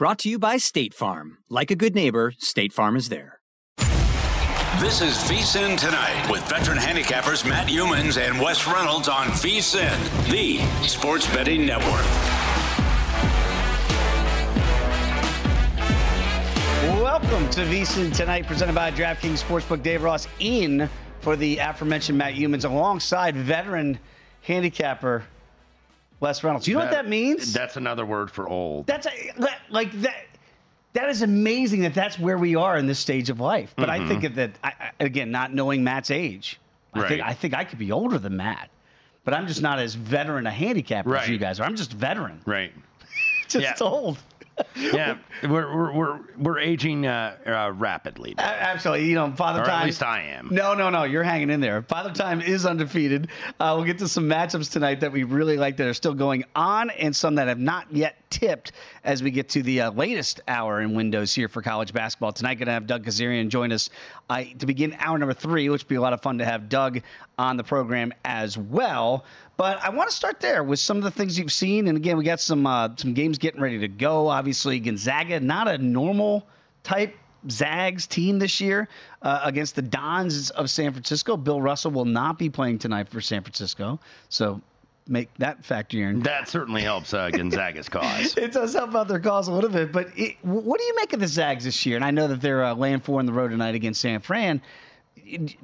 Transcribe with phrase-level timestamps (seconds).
[0.00, 1.36] Brought to you by State Farm.
[1.50, 3.40] Like a good neighbor, State Farm is there.
[4.78, 10.56] This is VSIN Tonight with veteran handicappers Matt Youmans and Wes Reynolds on VSIN, the
[10.88, 12.06] sports betting network.
[17.02, 19.82] Welcome to VSIN Tonight, presented by DraftKings Sportsbook.
[19.82, 20.88] Dave Ross in
[21.20, 23.98] for the aforementioned Matt Youmans alongside veteran
[24.40, 25.24] handicapper
[26.20, 26.68] Wes Reynolds.
[26.68, 27.52] You know that, what that means?
[27.52, 28.86] That's another word for old.
[28.86, 29.32] That's a,
[29.70, 30.26] like that.
[30.92, 33.74] That is amazing that that's where we are in this stage of life.
[33.76, 34.04] But mm-hmm.
[34.04, 36.58] I think that I, again, not knowing Matt's age,
[36.92, 37.08] I right.
[37.08, 38.70] think I think I could be older than Matt,
[39.24, 41.22] but I'm just not as veteran a handicapper right.
[41.22, 41.64] as you guys are.
[41.64, 42.42] I'm just veteran.
[42.44, 42.72] Right.
[43.48, 43.86] just yeah.
[43.86, 44.18] old
[44.76, 48.34] yeah, we're we're we're, we're aging uh, uh, rapidly.
[48.36, 48.44] Now.
[48.44, 49.82] Absolutely, you know, Father or Time.
[49.82, 50.48] At least I am.
[50.50, 51.82] No, no, no, you're hanging in there.
[51.82, 53.28] Father Time is undefeated.
[53.58, 56.44] Uh, we'll get to some matchups tonight that we really like that are still going
[56.54, 58.72] on, and some that have not yet tipped
[59.04, 62.54] as we get to the uh, latest hour in windows here for college basketball tonight.
[62.54, 63.90] Going to have Doug Kezirian join us
[64.28, 66.68] uh, to begin hour number three, which will be a lot of fun to have
[66.68, 67.00] Doug
[67.38, 69.24] on the program as well.
[69.60, 71.88] But I want to start there with some of the things you've seen.
[71.88, 74.28] And again, we got some uh, some games getting ready to go.
[74.28, 76.46] Obviously, Gonzaga, not a normal
[76.82, 77.14] type
[77.50, 78.88] Zags team this year
[79.20, 81.36] uh, against the Dons of San Francisco.
[81.36, 84.00] Bill Russell will not be playing tonight for San Francisco.
[84.30, 84.62] So
[85.06, 86.20] make that factor in.
[86.20, 88.38] That certainly helps uh, Gonzaga's cause.
[88.38, 89.92] it does help out their cause a little bit.
[89.92, 91.96] But it, what do you make of the Zags this year?
[91.96, 94.62] And I know that they're uh, laying four on the road tonight against San Fran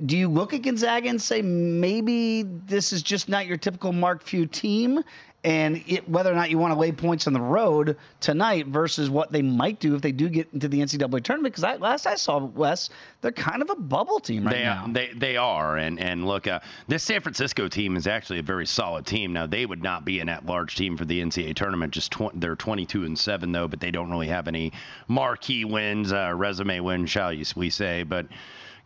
[0.05, 4.23] do you look at Gonzaga and say maybe this is just not your typical Mark
[4.23, 5.03] Few team?
[5.45, 9.09] And it, whether or not you want to lay points on the road tonight versus
[9.09, 12.17] what they might do if they do get into the NCAA tournament, because last I
[12.17, 12.91] saw Wes,
[13.21, 14.87] they're kind of a bubble team right they, now.
[14.89, 18.67] They they are, and and look, uh, this San Francisco team is actually a very
[18.67, 19.33] solid team.
[19.33, 21.93] Now they would not be an at-large team for the NCAA tournament.
[21.93, 24.73] Just tw- they're 22 and seven though, but they don't really have any
[25.07, 28.03] marquee wins, uh, resume wins, shall we say?
[28.03, 28.27] But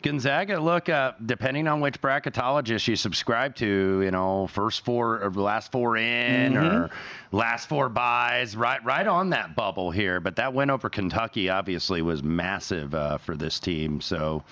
[0.01, 5.31] Gonzaga, look, uh, depending on which bracketologist you subscribe to, you know, first four or
[5.31, 6.65] last four in mm-hmm.
[6.65, 6.89] or
[7.31, 10.19] last four buys, right, right on that bubble here.
[10.19, 14.01] But that win over Kentucky obviously was massive uh, for this team.
[14.01, 14.43] So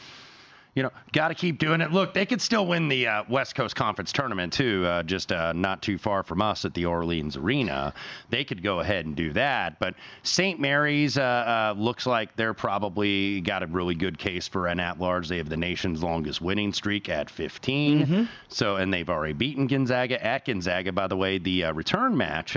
[0.76, 1.92] you know, got to keep doing it.
[1.92, 5.52] Look, they could still win the uh, West Coast Conference tournament too, uh, just uh,
[5.54, 7.94] not too far from us at the Orleans Arena.
[8.30, 9.80] They could go ahead and do that.
[9.80, 10.60] But St.
[10.60, 15.28] Mary's uh, uh, looks like they're probably got a really good case for an at-large.
[15.28, 18.00] They have the nation's longest winning streak at 15.
[18.00, 18.24] Mm-hmm.
[18.48, 20.92] So, and they've already beaten Gonzaga at Gonzaga.
[20.92, 22.56] By the way, the uh, return match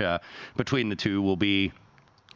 [0.55, 1.71] between the two will be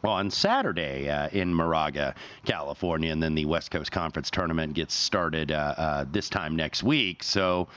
[0.04, 2.14] on Saturday uh, in Moraga,
[2.44, 6.82] California, and then the West Coast Conference tournament gets started uh, uh, this time next
[6.82, 7.22] week.
[7.22, 7.68] So,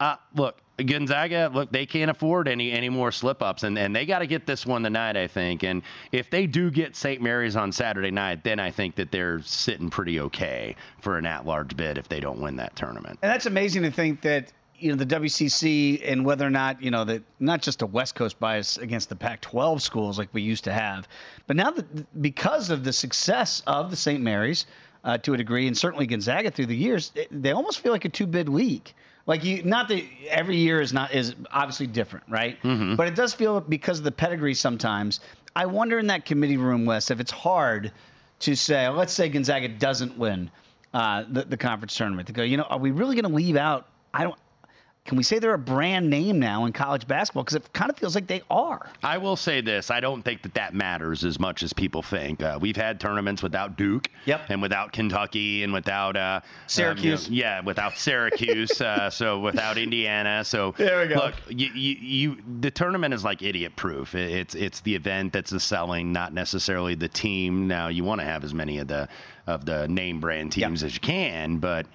[0.00, 4.06] uh, look, Gonzaga, look, they can't afford any any more slip ups, and, and they
[4.06, 5.64] got to get this one tonight, I think.
[5.64, 5.82] And
[6.12, 7.20] if they do get St.
[7.20, 11.44] Mary's on Saturday night, then I think that they're sitting pretty okay for an at
[11.46, 13.18] large bid if they don't win that tournament.
[13.22, 16.90] And that's amazing to think that you know the WCC and whether or not you
[16.90, 20.64] know that not just a West Coast bias against the Pac-12 schools like we used
[20.64, 21.08] to have,
[21.46, 24.22] but now that because of the success of the St.
[24.22, 24.66] Mary's
[25.04, 28.08] uh, to a degree, and certainly Gonzaga through the years, they almost feel like a
[28.08, 28.92] two-bid league.
[29.26, 32.60] Like you, not that every year is not is obviously different, right?
[32.62, 32.96] Mm-hmm.
[32.96, 35.20] But it does feel because of the pedigree sometimes
[35.58, 37.90] I wonder in that committee room, Wes, if it's hard
[38.40, 40.52] to say, let's say Gonzaga doesn't win
[40.94, 43.56] uh, the, the conference tournament, to go, you know, are we really going to leave
[43.56, 43.88] out?
[44.14, 44.38] I don't.
[45.08, 47.42] Can we say they're a brand name now in college basketball?
[47.42, 48.90] Because it kind of feels like they are.
[49.02, 52.42] I will say this: I don't think that that matters as much as people think.
[52.42, 54.42] Uh, we've had tournaments without Duke, Yep.
[54.50, 57.26] and without Kentucky, and without uh, Syracuse.
[57.28, 60.44] um, you know, yeah, without Syracuse, uh, so without Indiana.
[60.44, 61.14] So There we go.
[61.14, 61.94] Look, you, you,
[62.34, 64.14] you the tournament is like idiot proof.
[64.14, 67.66] It's it's the event that's the selling, not necessarily the team.
[67.66, 69.08] Now you want to have as many of the
[69.46, 71.86] of the name brand teams as you can, but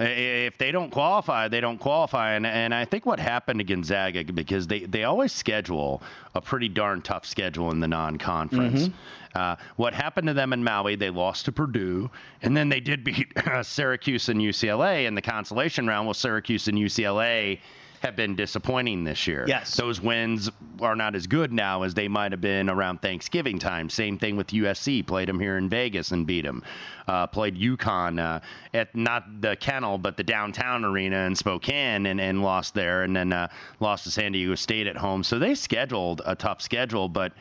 [0.00, 2.32] if they don't qualify, they don't qualify.
[2.32, 6.02] And, and I think what happened to Gonzaga, because they, they always schedule
[6.34, 8.88] a pretty darn tough schedule in the non conference.
[9.34, 12.10] Uh, what happened to them in Maui, they lost to Purdue,
[12.42, 16.06] and then they did beat uh, Syracuse and UCLA in the consolation round.
[16.06, 17.60] Well, Syracuse and UCLA
[18.00, 19.44] have been disappointing this year.
[19.46, 19.76] Yes.
[19.76, 20.50] Those wins
[20.80, 23.90] are not as good now as they might have been around Thanksgiving time.
[23.90, 25.06] Same thing with USC.
[25.06, 26.62] Played them here in Vegas and beat them.
[27.06, 28.40] Uh, played UConn uh,
[28.72, 33.02] at not the kennel, but the downtown arena in Spokane and, and lost there.
[33.02, 33.48] And then uh,
[33.80, 35.22] lost to San Diego State at home.
[35.22, 37.32] So they scheduled a tough schedule, but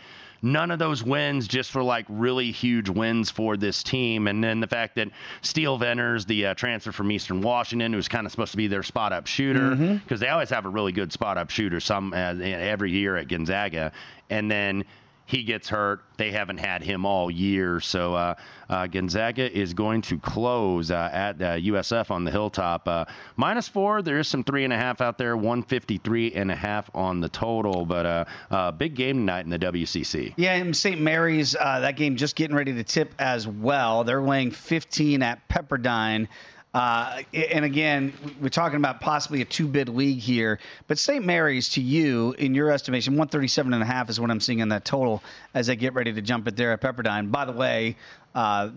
[0.41, 4.27] none of those wins just for like really huge wins for this team.
[4.27, 5.09] And then the fact that
[5.41, 8.83] Steele Venters, the uh, transfer from Eastern Washington, who's kind of supposed to be their
[8.83, 12.35] spot up shooter, because they always have a really good spot up shooter some uh,
[12.41, 13.91] every year at Gonzaga,
[14.29, 14.85] and then.
[15.29, 16.01] He gets hurt.
[16.17, 17.79] They haven't had him all year.
[17.81, 18.33] So uh,
[18.67, 22.87] uh, Gonzaga is going to close uh, at uh, USF on the hilltop.
[22.87, 23.05] Uh,
[23.35, 24.01] minus four.
[24.01, 25.37] There is some three and a half out there.
[25.37, 27.85] 153 and a half on the total.
[27.85, 30.33] But uh, uh, big game tonight in the WCC.
[30.35, 30.99] Yeah, and St.
[30.99, 34.03] Mary's, uh, that game just getting ready to tip as well.
[34.03, 36.27] They're laying 15 at Pepperdine.
[36.73, 40.59] Uh, and again, we're talking about possibly a two bid league here.
[40.87, 41.25] But St.
[41.25, 44.69] Mary's, to you, in your estimation, 137 and a half is what I'm seeing in
[44.69, 45.23] that total
[45.53, 47.31] as they get ready to jump it there at Pepperdine.
[47.31, 47.95] By the way,
[48.35, 48.69] uh,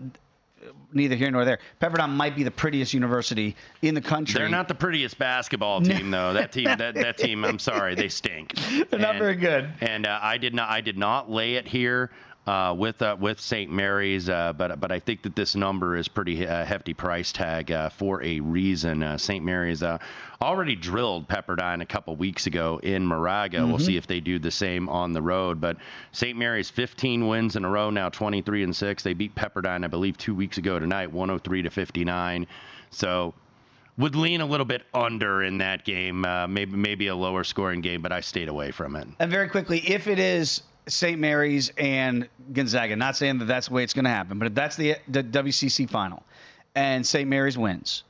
[0.91, 1.59] neither here nor there.
[1.81, 4.39] Pepperdine might be the prettiest university in the country.
[4.39, 6.33] They're not the prettiest basketball team, though.
[6.33, 7.45] That team, that, that team.
[7.45, 8.55] I'm sorry, they stink.
[8.89, 9.69] They're not very good.
[9.81, 12.09] And uh, I did not, I did not lay it here.
[12.45, 13.71] Uh, with uh, with St.
[13.71, 17.71] Mary's, uh, but but I think that this number is pretty uh, hefty price tag
[17.71, 19.01] uh, for a reason.
[19.01, 19.45] Uh, St.
[19.45, 19.97] Mary's uh,
[20.41, 23.65] already drilled Pepperdine a couple weeks ago in Moraga.
[23.65, 25.61] We'll see if they do the same on the road.
[25.61, 25.77] But
[26.11, 26.37] St.
[26.37, 29.03] Mary's 15 wins in a row now, 23 and six.
[29.03, 32.45] They beat Pepperdine, I believe, two weeks ago tonight, 103 to 59.
[32.89, 33.33] So
[33.97, 37.81] would lean a little bit under in that game, uh, maybe maybe a lower scoring
[37.81, 39.07] game, but I stayed away from it.
[39.19, 41.19] And very quickly, if it is St.
[41.19, 44.53] Mary's and Gonzaga, not saying that that's the way it's going to happen, but if
[44.53, 46.23] that's the, the WCC final
[46.75, 47.29] and St.
[47.29, 48.03] Mary's wins,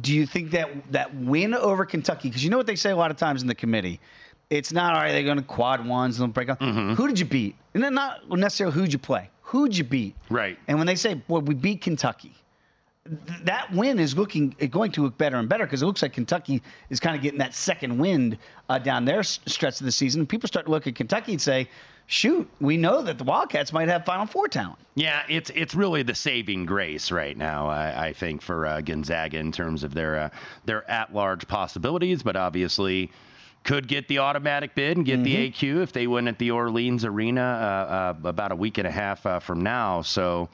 [0.00, 2.28] do you think that that win over Kentucky?
[2.28, 4.00] Because you know what they say a lot of times in the committee,
[4.48, 5.12] it's not all right.
[5.12, 6.60] They're going to quad ones and they'll break up.
[6.60, 6.94] Mm-hmm.
[6.94, 7.56] Who did you beat?
[7.74, 9.30] And then not necessarily who'd you play.
[9.42, 10.14] Who'd you beat?
[10.30, 10.58] Right.
[10.66, 12.34] And when they say, "Well, we beat Kentucky,"
[13.42, 16.62] that win is looking going to look better and better because it looks like Kentucky
[16.88, 18.38] is kind of getting that second wind
[18.68, 20.24] uh, down their s- stretch of the season.
[20.26, 21.68] People start to look at Kentucky and say,
[22.06, 26.04] "Shoot, we know that the Wildcats might have Final Four talent." Yeah, it's it's really
[26.04, 27.66] the saving grace right now.
[27.66, 30.28] I, I think for uh, Gonzaga in terms of their uh,
[30.64, 33.10] their at large possibilities, but obviously
[33.64, 37.04] could get the automatic bid and get the AQ if they win at the Orleans
[37.04, 40.02] Arena uh, uh, about a week and a half uh, from now.
[40.02, 40.48] So.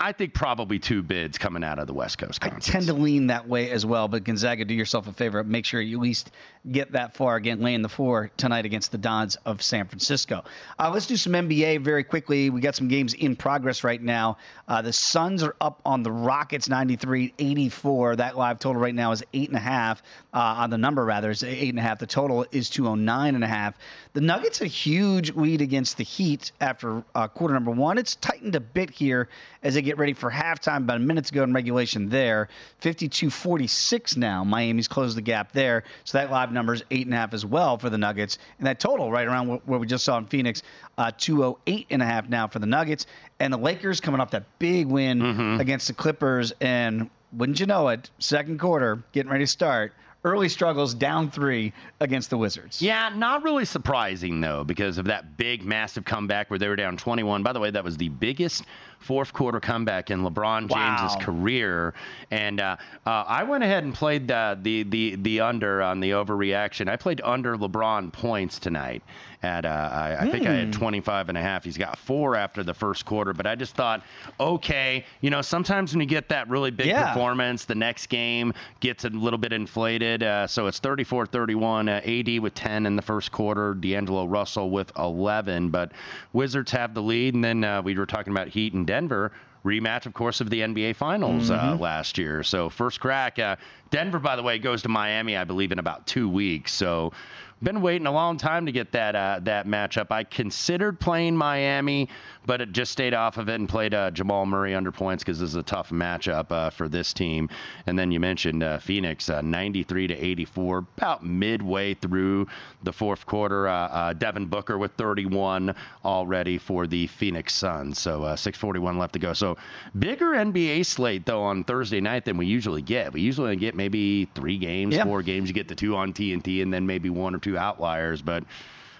[0.00, 3.26] I think probably two bids coming out of the West Coast I tend to lean
[3.28, 5.42] that way as well, but Gonzaga, do yourself a favor.
[5.42, 6.30] Make sure you at least
[6.70, 7.34] get that far.
[7.34, 10.44] Again, laying the four tonight against the Dons of San Francisco.
[10.78, 12.48] Uh, let's do some NBA very quickly.
[12.48, 14.36] We got some games in progress right now.
[14.68, 18.16] Uh, the Suns are up on the Rockets 93 84.
[18.16, 19.98] That live total right now is 8.5.
[20.32, 21.98] Uh, on the number, rather, is 8.5.
[21.98, 23.74] The total is 209.5.
[24.12, 27.98] The Nuggets a huge lead against the Heat after uh, quarter number one.
[27.98, 29.28] It's tightened a bit here
[29.62, 30.78] as they get ready for halftime.
[30.78, 32.48] About a minute to go in regulation there.
[32.78, 34.44] 52 46 now.
[34.44, 35.82] Miami's closed the gap there.
[36.04, 38.38] So that live number is 8.5 as well for the Nuggets.
[38.58, 40.62] And that total, right around what, what we just saw in Phoenix,
[40.98, 43.06] uh, 208.5 now for the Nuggets.
[43.40, 45.22] And the Lakers coming off that big win
[45.60, 46.52] against the Clippers.
[46.60, 49.92] And wouldn't you know it, second quarter, getting ready to start.
[50.24, 52.82] Early struggles down three against the Wizards.
[52.82, 56.96] Yeah, not really surprising though, because of that big, massive comeback where they were down
[56.96, 57.42] 21.
[57.44, 58.64] By the way, that was the biggest
[58.98, 61.20] fourth quarter comeback in LeBron James's Wow.
[61.20, 61.94] career.
[62.32, 66.10] And uh, uh, I went ahead and played the, the the the under on the
[66.10, 66.88] overreaction.
[66.90, 69.04] I played under LeBron points tonight.
[69.40, 71.62] At uh, I, I think I had 25 and a half.
[71.62, 74.02] He's got four after the first quarter, but I just thought,
[74.40, 77.12] okay, you know, sometimes when you get that really big Yeah.
[77.12, 80.07] performance, the next game gets a little bit inflated.
[80.08, 80.22] Did.
[80.22, 81.88] Uh, so it's 34 31.
[81.88, 85.70] Uh, AD with 10 in the first quarter, D'Angelo Russell with 11.
[85.70, 85.92] But
[86.32, 87.34] Wizards have the lead.
[87.34, 89.32] And then uh, we were talking about Heat and Denver.
[89.64, 91.82] Rematch, of course, of the NBA Finals uh, Mm-hmm.
[91.82, 92.42] last year.
[92.42, 93.38] So first crack.
[93.38, 93.56] Uh,
[93.90, 96.72] Denver, by the way, goes to Miami, I believe, in about two weeks.
[96.72, 97.12] So
[97.60, 100.12] been waiting a long time to get that uh, that matchup.
[100.12, 102.08] I considered playing Miami,
[102.48, 105.38] but it just stayed off of it and played uh, Jamal Murray under points because
[105.38, 107.50] this is a tough matchup uh, for this team.
[107.86, 112.46] And then you mentioned uh, Phoenix, uh, 93 to 84, about midway through
[112.82, 113.68] the fourth quarter.
[113.68, 115.74] Uh, uh, Devin Booker with 31
[116.06, 117.98] already for the Phoenix Suns.
[118.00, 119.34] So uh, 6:41 left to go.
[119.34, 119.58] So
[119.98, 123.12] bigger NBA slate though on Thursday night than we usually get.
[123.12, 125.04] We usually get maybe three games, Yeah.
[125.04, 125.50] four games.
[125.50, 128.22] You get the two on TNT, and then maybe one or two outliers.
[128.22, 128.44] But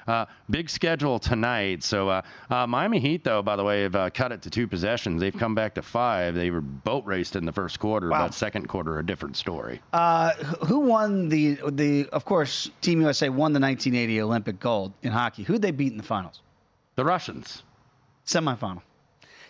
[0.09, 1.85] uh, big schedule tonight.
[1.85, 4.67] So uh, uh, Miami Heat, though, by the way, have uh, cut it to two
[4.67, 5.21] possessions.
[5.21, 6.35] They've come back to five.
[6.35, 8.27] They were boat raced in the first quarter, Wow.
[8.27, 9.81] but second quarter a different story.
[9.93, 10.33] Uh,
[10.67, 12.09] who won the the?
[12.11, 15.45] Of course, Team USA won the 1980 Olympic gold in hockey.
[15.45, 16.41] Who'd they beat in the finals?
[16.97, 17.63] the Russians.
[18.27, 18.83] Semifinal.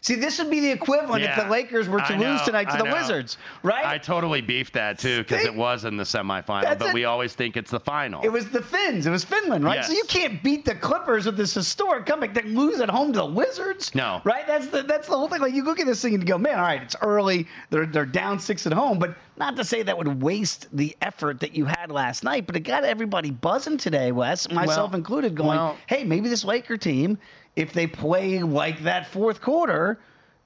[0.00, 2.75] See, this would be the equivalent if the Lakers were to I lose tonight to
[2.75, 2.93] I the know.
[2.93, 3.85] Wizards, right?
[3.85, 6.95] I totally beefed that too because it was in the semifinal, but it.
[6.95, 8.23] we always think it's the final.
[8.23, 9.07] It was the Finns.
[9.07, 9.85] It was Finland, right?
[9.85, 12.35] So you can't beat the Clippers with this historic comeback.
[12.35, 13.95] They lose at home to the Wizards.
[13.95, 14.21] No.
[14.25, 14.47] right?
[14.47, 15.40] That's the that's the whole thing.
[15.40, 17.47] Like you look at this thing and you go, man, all right, it's early.
[17.71, 21.40] They're they're down six at home, but not to say that would waste the effort
[21.40, 22.47] that you had last night.
[22.47, 26.45] But it got everybody buzzing today, Wes, myself Well, included, going, well- hey, maybe this
[26.45, 27.19] Laker team,
[27.58, 29.98] if they play like that fourth quarter.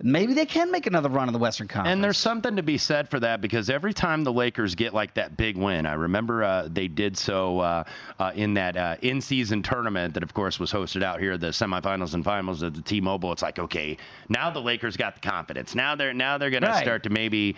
[0.04, 1.92] Maybe they can make another run in the Western Conference.
[1.94, 5.14] And there's something to be said for that because every time the Lakers get like
[5.14, 7.84] that big win, I remember uh, they did so uh,
[8.18, 12.14] uh, in that uh, in-season tournament that, of course, was hosted out here, the semifinals
[12.14, 13.30] and finals at the T-Mobile.
[13.30, 13.96] It's like, okay,
[14.28, 15.76] now the Lakers got the confidence.
[15.76, 16.78] Now they're now they're going Right.
[16.80, 17.54] to start to maybe,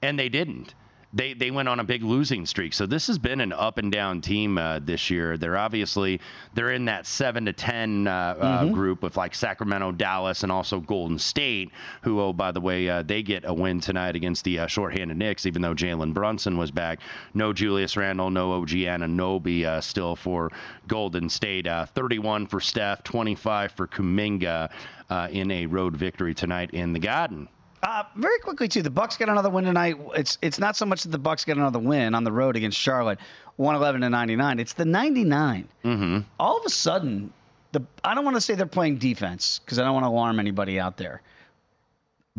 [0.00, 0.74] and they didn't.
[1.12, 2.72] They, they went on a big losing streak.
[2.72, 5.36] So this has been an up and down team uh, this year.
[5.36, 6.20] They're obviously
[6.54, 10.78] they're in that seven to ten uh, uh, group with like Sacramento, Dallas, and also
[10.78, 14.60] Golden State, who oh by the way uh, they get a win tonight against the
[14.60, 17.00] uh, shorthanded Knicks, even though Jalen Brunson was back.
[17.34, 20.50] No Julius Randle, no OG Anunoby uh, still for
[20.86, 21.66] Golden State.
[21.66, 24.70] Uh, 31 for Steph, 25 for Kuminga
[25.08, 27.48] uh, in a road victory tonight in the Garden.
[27.82, 29.96] Uh, very quickly too, the Bucks get another win tonight.
[30.14, 32.76] It's it's not so much that the Bucks get another win on the road against
[32.78, 33.18] Charlotte,
[33.56, 34.58] one eleven to ninety nine.
[34.58, 36.20] It's the ninety Mm-hmm.
[36.38, 37.32] All of a sudden,
[37.72, 40.38] the I don't want to say they're playing defense because I don't want to alarm
[40.38, 41.22] anybody out there.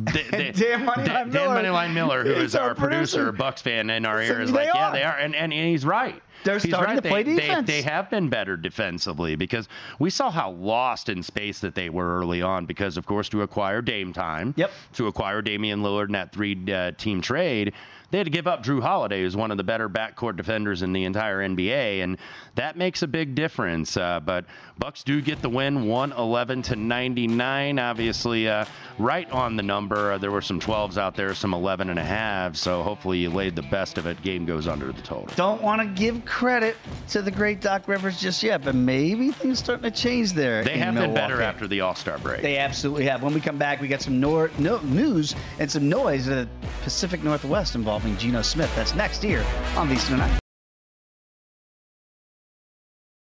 [0.04, 1.90] D- d- Dan Moneyline Miller.
[1.90, 3.32] Miller, who is our, producer, producer.
[3.32, 6.22] Bucks fan in our ear, is like, yeah, they are, and, and, and he's right.
[6.44, 7.04] They're he's starting right.
[7.04, 7.68] to play they, they- defense.
[7.68, 9.68] They, have been better defensively because
[10.00, 12.66] we saw how lost in space that they were early on.
[12.66, 14.72] Because of course, to acquire Dame time, Yep.
[14.94, 17.74] to acquire Damian Lillard in that three-team trade.
[18.12, 20.92] They had to give up Jrue Holiday, who's one of the better backcourt defenders in
[20.92, 22.18] the entire NBA, and
[22.56, 23.96] that makes a big difference.
[23.96, 24.44] Uh, but
[24.78, 27.80] Bucks do get the win, 111 to 99.
[27.80, 28.66] Obviously, uh,
[29.00, 30.12] right on the number.
[30.12, 32.58] Uh, there were some 12s out there, some 11 and a half.
[32.58, 34.22] So hopefully, you laid the best of it.
[34.22, 35.30] Game goes under the total.
[35.38, 36.78] Don't want to give credit
[37.10, 40.64] to the great Doc Rivers just yet, but maybe things starting to change there.
[40.64, 42.42] They have been better after the All Star break.
[42.42, 43.22] They absolutely have.
[43.22, 46.48] When we come back, we got some nor- no- news and some noise in the
[46.84, 48.74] Pacific Northwest involving Geno Smith.
[48.76, 49.46] That's next here
[49.76, 50.41] on VSIN Tonight.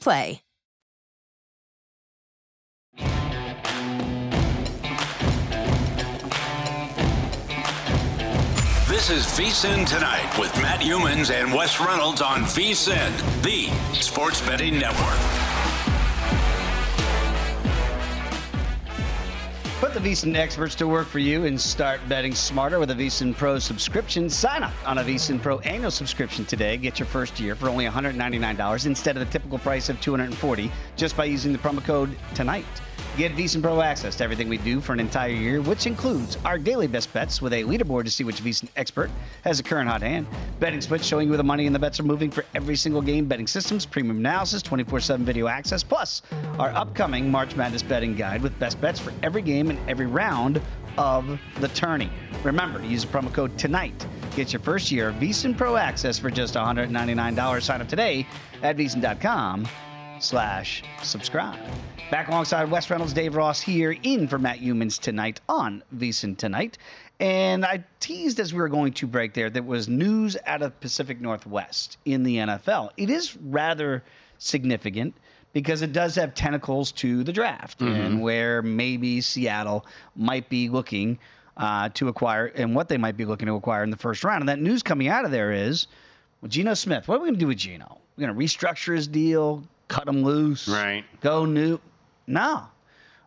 [0.00, 0.42] Play.
[8.88, 13.68] This is VSIN Tonight with Matt Youmans and Wes Reynolds on VSIN, the
[14.00, 15.41] sports betting network.
[19.82, 23.36] Put the VSIN experts to work for you and start betting smarter with a VSIN
[23.36, 24.30] Pro subscription.
[24.30, 26.76] Sign up on a VSIN Pro annual subscription today.
[26.76, 31.16] Get your first year for only $199 instead of the typical price of $240 just
[31.16, 32.64] by using the promo code TONIGHT.
[33.14, 36.56] Get VSIN Pro access to everything we do for an entire year, which includes our
[36.56, 39.10] daily best bets with a leaderboard to see which VSIN expert
[39.44, 40.26] has a current hot hand,
[40.60, 43.02] betting splits showing you where the money and the bets are moving for every single
[43.02, 46.22] game, betting systems, premium analysis, 24 7 video access, plus
[46.58, 50.58] our upcoming March Madness betting guide with best bets for every game and every round
[50.96, 52.10] of the tourney.
[52.42, 54.06] Remember, to use the promo code TONIGHT.
[54.36, 57.62] Get your first year of VSIN Pro access for just $199.
[57.62, 58.26] Sign up today
[58.62, 59.68] at VSIN.com
[60.22, 61.58] slash subscribe.
[62.10, 66.78] Back alongside Wes Reynolds, Dave Ross here in for Matt Youmans tonight on VSIN Tonight.
[67.20, 70.78] And I teased as we were going to break there that was news out of
[70.80, 72.90] Pacific Northwest in the NFL.
[72.96, 74.02] It is rather
[74.38, 75.14] significant
[75.52, 79.86] because it does have tentacles to the draft and where maybe Seattle
[80.16, 81.18] might be looking
[81.56, 84.42] uh, to acquire and what they might be looking to acquire in the first round.
[84.42, 85.86] And that news coming out of there is
[86.40, 87.06] well, Geno Smith.
[87.06, 87.98] What are we going to do with Geno?
[88.16, 91.04] We're going to restructure his deal, cut them loose, Right.
[91.20, 91.78] Go new.
[92.26, 92.64] No,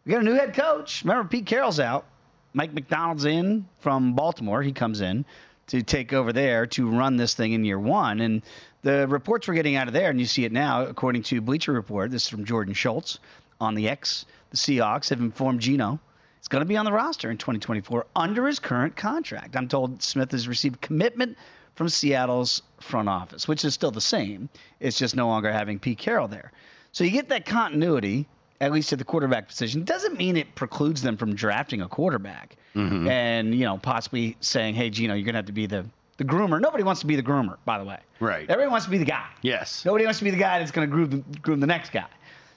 [0.06, 1.04] we got a new head coach.
[1.04, 2.06] Remember, Pete Carroll's out.
[2.54, 4.62] Mike Macdonald's in from Baltimore.
[4.62, 5.26] He comes in
[5.68, 8.22] to take over there to run this thing in year one.
[8.22, 8.42] And
[8.84, 11.74] the reports we're getting out of there, and you see it now, according to Bleacher
[11.74, 12.12] Report.
[12.12, 13.20] This is from Jordan Schultz
[13.60, 14.26] on the X.
[14.52, 16.00] The Seahawks have informed Geno
[16.46, 19.56] it's going to be on the roster in 2024 under his current contract.
[19.56, 21.40] I'm told Smith has received commitment
[21.74, 24.50] from Seattle's front office, which is still the same.
[24.80, 26.52] It's just no longer having Pete Carroll there.
[26.92, 28.28] So you get that continuity,
[28.62, 29.84] at least at the quarterback position.
[29.84, 33.08] Doesn't mean it precludes them from drafting a quarterback mm-hmm.
[33.08, 35.86] and, you know, possibly saying, hey, Geno, you're going to have to be the,
[36.18, 36.62] the groomer.
[36.62, 38.00] Nobody wants to be the groomer, by the way.
[38.20, 38.50] Right.
[38.50, 39.28] Everybody wants to be the guy.
[39.42, 39.84] Yes.
[39.84, 42.06] Nobody wants to be the guy that's going to groom the, groom the next guy.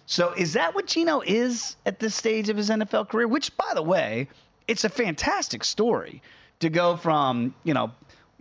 [0.06, 3.28] So is that what Geno is at this stage of his NFL career?
[3.28, 4.28] Which, by the way,
[4.66, 6.22] it's a fantastic story
[6.60, 7.92] to go from you know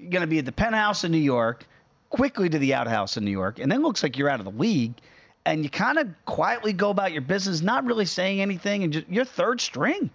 [0.09, 1.65] going to be at the penthouse in New York,
[2.09, 4.51] quickly to the outhouse in New York, and then looks like you're out of the
[4.51, 4.93] league,
[5.45, 9.07] and you kind of quietly go about your business, not really saying anything, and just,
[9.09, 10.09] you're third string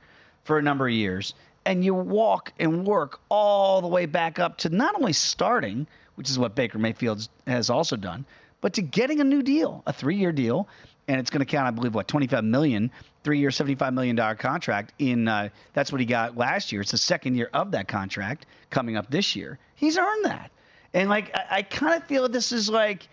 [0.44, 4.58] for a number of years, and you walk and work all the way back up
[4.58, 8.24] to not only starting, which is what Baker Mayfield has also done,
[8.60, 10.68] but to getting a new deal, a three-year deal,
[11.08, 12.90] and it's going to count, I believe, what 25 million,
[13.24, 14.92] three-year, 75 million dollar contract.
[14.98, 16.80] In uh, that's what he got last year.
[16.80, 19.58] It's the second year of that contract coming up this year.
[19.74, 20.50] He's earned that,
[20.94, 23.08] and like I, I kind of feel this is like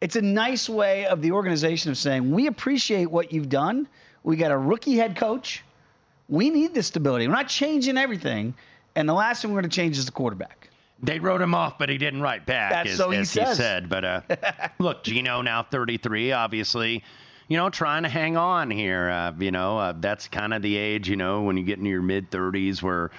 [0.00, 3.88] it's a nice way of the organization of saying we appreciate what you've done.
[4.22, 5.64] We got a rookie head coach.
[6.28, 7.28] We need this stability.
[7.28, 8.54] We're not changing everything,
[8.96, 10.70] and the last thing we're going to change is the quarterback.
[11.02, 13.56] They wrote him off, but he didn't write back, That's as, so he as says.
[13.56, 13.88] said.
[13.88, 14.20] But uh,
[14.78, 17.04] look, Geno now 33, obviously,
[17.48, 19.10] you know, trying to hang on here.
[19.10, 21.90] Uh, you know, uh, that's kind of the age, you know, when you get into
[21.90, 23.10] your mid 30s where,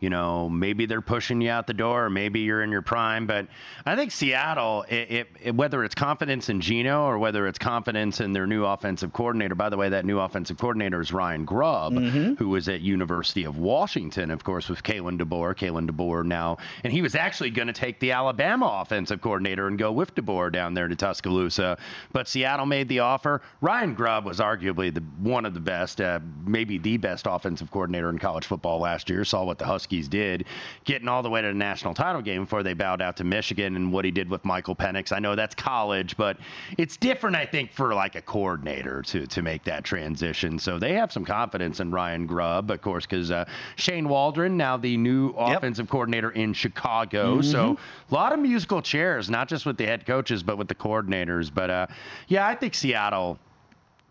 [0.00, 3.26] you know, maybe they're pushing you out the door, or maybe you're in your prime.
[3.26, 3.46] But
[3.86, 8.20] I think Seattle, it, it, it- whether it's confidence in Geno or whether it's confidence
[8.20, 9.54] in their new offensive coordinator.
[9.54, 11.92] By the way, that new offensive coordinator is Ryan Grubb,
[12.38, 15.54] who was at University of Washington, of course, with Kalen DeBoer.
[15.54, 19.78] Kalen DeBoer now, and he was actually going to take the Alabama offensive coordinator and
[19.78, 21.76] go with DeBoer down there to Tuscaloosa.
[22.12, 23.42] But Seattle made the offer.
[23.60, 28.08] Ryan Grubb was arguably the one of the best, uh, maybe the best offensive coordinator
[28.08, 29.24] in college football last year.
[29.24, 30.44] Saw what the Huskies did,
[30.84, 33.76] getting all the way to the national title game before they bowed out to Michigan,
[33.76, 35.12] and what he did with Michael Penix.
[35.12, 36.36] I know that's college, but
[36.78, 40.58] it's different, I think, for like a coordinator to to make that transition.
[40.58, 43.44] So they have some confidence in Ryan Grubb, of course, because uh,
[43.76, 47.40] Shane Waldron now the new offensive coordinator in Chicago.
[47.40, 47.78] So
[48.10, 51.52] a lot of musical chairs, not just with the head coaches, but with the coordinators.
[51.52, 51.86] But uh,
[52.28, 53.38] yeah, I think Seattle.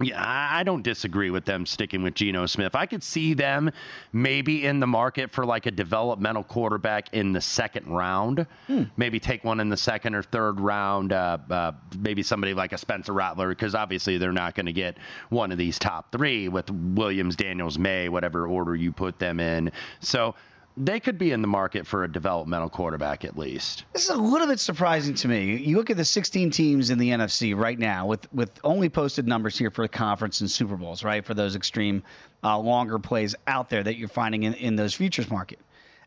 [0.01, 2.73] Yeah, I don't disagree with them sticking with Geno Smith.
[2.73, 3.69] I could see them
[4.13, 8.47] maybe in the market for like a developmental quarterback in the second round.
[8.95, 11.11] Maybe take one in the second or third round.
[11.11, 14.97] Uh, uh, maybe somebody like a Spencer Rattler, because obviously they're not going to get
[15.29, 19.69] one of these top three with Williams, Daniels, May, whatever order you put them in.
[19.99, 20.33] So
[20.81, 23.83] they could be in the market for a developmental quarterback at least.
[23.91, 25.57] This is a little bit surprising to me.
[25.57, 29.27] You look at the 16 teams in the NFC right now, with with only posted
[29.27, 31.23] numbers here for the conference and Super Bowls, right?
[31.23, 32.01] For those extreme
[32.43, 35.59] uh, longer plays out there that you're finding in, in those futures market.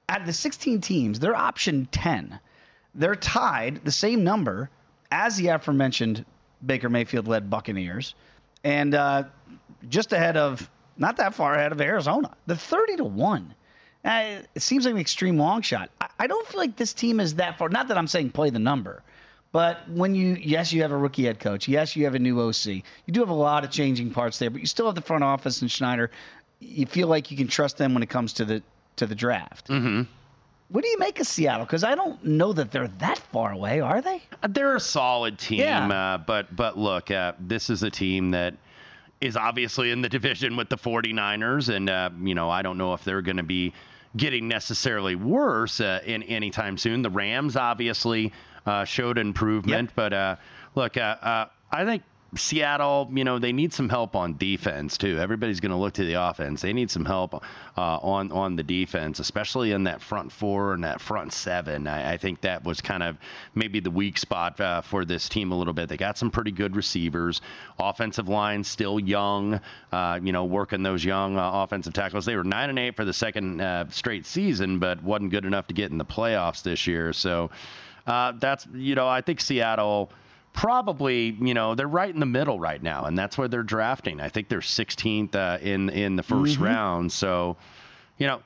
[0.08, 2.40] Out of the 16 teams, they're option 10.
[2.94, 4.70] They're tied the same number
[5.10, 6.24] as the aforementioned
[6.64, 8.14] Baker Mayfield led Buccaneers,
[8.64, 9.24] and uh,
[9.88, 12.34] just ahead of, not that far ahead of Arizona.
[12.46, 13.54] The 30 to 1.
[14.04, 15.90] Uh, it seems like an extreme long shot.
[16.00, 17.68] I, I don't feel like this team is that far.
[17.68, 19.02] Not that I'm saying play the number,
[19.52, 21.68] but when you, yes, you have a rookie head coach.
[21.68, 22.66] Yes, you have a new OC.
[22.66, 25.22] You do have a lot of changing parts there, but you still have the front
[25.22, 26.10] office and Schneider.
[26.58, 28.62] You feel like you can trust them when it comes to the
[28.96, 29.68] to the draft.
[29.68, 30.02] Mm-hmm.
[30.68, 31.66] What do you make of Seattle?
[31.66, 34.22] Because I don't know that they're that far away, are they?
[34.48, 35.86] They're a solid team, Yeah.
[36.14, 38.54] uh, but but look, uh, this is a team that
[39.20, 42.94] is obviously in the division with the 49ers, and uh, you know I don't know
[42.94, 43.72] if they're going to be
[44.16, 47.02] getting necessarily worse uh, in anytime soon.
[47.02, 48.32] The Rams obviously
[48.66, 50.36] uh, showed improvement, but uh,
[50.74, 52.02] look, uh, uh, I think.
[52.34, 55.18] Seattle, you know, they need some help on defense too.
[55.18, 56.62] Everybody's going to look to the offense.
[56.62, 57.40] They need some help uh,
[57.76, 61.86] on on the defense, especially in that front four and that front seven.
[61.86, 63.18] I, I think that was kind of
[63.54, 65.90] maybe the weak spot uh, for this team a little bit.
[65.90, 67.42] They got some pretty good receivers.
[67.78, 69.60] Offensive line still young.
[69.92, 72.24] Uh, you know, working those young uh, offensive tackles.
[72.24, 75.66] They were nine and eight for the second uh, straight season, but wasn't good enough
[75.66, 77.12] to get in the playoffs this year.
[77.12, 77.50] So
[78.06, 80.10] uh, that's you know, I think Seattle
[80.52, 84.20] probably you know they're right in the middle right now and that's where they're drafting
[84.20, 86.60] i think they're 16th uh, in in the 1st Mhm.
[86.60, 87.56] round so
[88.18, 88.42] you know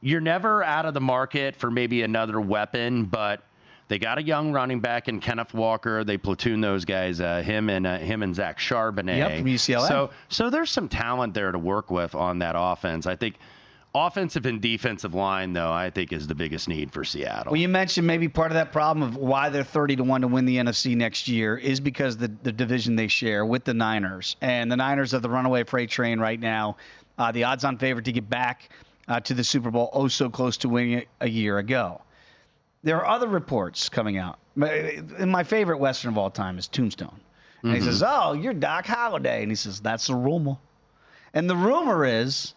[0.00, 3.42] you're never out of the market for maybe another weapon but
[3.88, 6.02] they got a young running back in Kenneth Walker.
[6.02, 9.16] They platoon those guys, uh, him and uh, him and Zach Charbonnet.
[9.18, 9.86] Yep, from UCLA.
[9.86, 13.06] So, so there's some talent there to work with on that offense.
[13.06, 13.36] I think
[14.06, 17.52] offensive and defensive line, though, I think is the biggest need for Seattle.
[17.52, 20.28] Well, you mentioned maybe part of that problem of why they're 30 to 1 to
[20.28, 24.36] win the NFC next year is because the, the division they share with the Niners.
[24.40, 26.76] And the Niners are the runaway freight train right now.
[27.18, 28.70] Uh, the odds on favorite to get back
[29.08, 32.02] uh, to the Super Bowl, oh so close to winning it a year ago.
[32.82, 34.38] There are other reports coming out.
[34.54, 37.20] My- And my favorite Western of all time is Tombstone.
[37.62, 37.84] And he Mhm.
[37.84, 39.42] says, Oh, you're Doc Holliday.
[39.42, 40.58] And he says, That's a rumor.
[41.34, 42.54] And the rumor is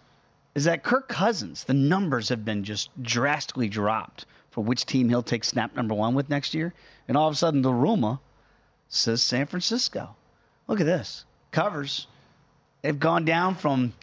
[0.55, 5.23] is that Kirk Cousins, the numbers have been just drastically dropped for which team he'll
[5.23, 6.73] take snap number one with next year.
[7.07, 8.19] And all of a sudden, the rumor
[8.87, 10.15] says San Francisco.
[10.67, 11.25] Look at this.
[11.51, 12.07] Covers
[12.81, 13.93] they've gone down from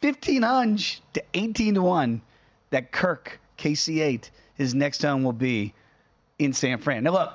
[0.00, 2.22] 1500 to 18 to 1
[2.70, 5.74] that Kirk, KC8, his next home will be
[6.38, 7.04] in San Fran.
[7.04, 7.32] Now, look,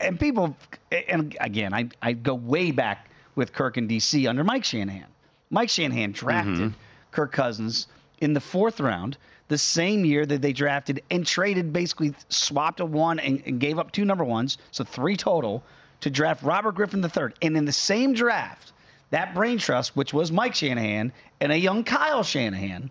[0.00, 0.56] and people,
[0.90, 5.06] and again, I, I go way back with Kirk in DC under Mike Shanahan.
[5.50, 6.78] Mike Shanahan drafted mm-hmm.
[7.14, 7.86] Kirk Cousins
[8.18, 9.16] in the fourth round,
[9.48, 13.78] the same year that they drafted and traded, basically swapped a one and, and gave
[13.78, 15.62] up two number ones, so three total,
[16.00, 17.34] to draft Robert Griffin III.
[17.42, 18.72] And in the same draft,
[19.10, 22.90] that brain trust, which was Mike Shanahan and a young Kyle Shanahan,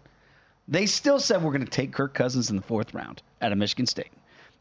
[0.68, 3.58] they still said we're going to take Kirk Cousins in the fourth round out of
[3.58, 4.12] Michigan State.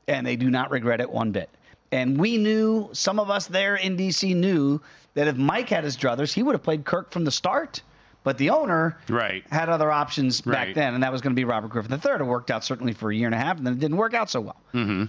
[0.09, 1.49] And they do not regret it one bit.
[1.93, 4.81] And we knew, some of us there in DC knew
[5.15, 7.83] that if Mike had his druthers, he would have played Kirk from the start.
[8.25, 9.45] But the owner right.
[9.51, 12.21] had other options back then, and that was going to be Robert Griffin III.
[12.21, 14.15] It worked out certainly for a year and a half, and then it didn't work
[14.15, 14.61] out so well.
[14.73, 15.05] Mm-hmm.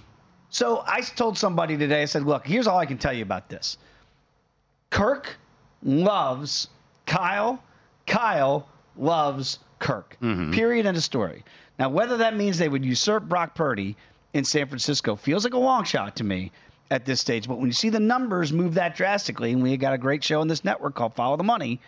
[0.49, 3.49] So I told somebody today, I said, look, here's all I can tell you about
[3.49, 3.77] this.
[4.89, 5.37] Kirk
[5.83, 6.67] loves
[7.05, 7.63] Kyle.
[8.07, 10.17] Kyle loves Kirk.
[10.19, 10.85] Period.
[10.85, 11.43] End of story.
[11.79, 13.95] Now, whether that means they would usurp Brock Purdy
[14.33, 16.51] in San Francisco feels like a long shot to me
[16.91, 17.47] at this stage.
[17.47, 20.41] But when you see the numbers move that drastically, and we got a great show
[20.41, 21.79] on this network called Follow the Money,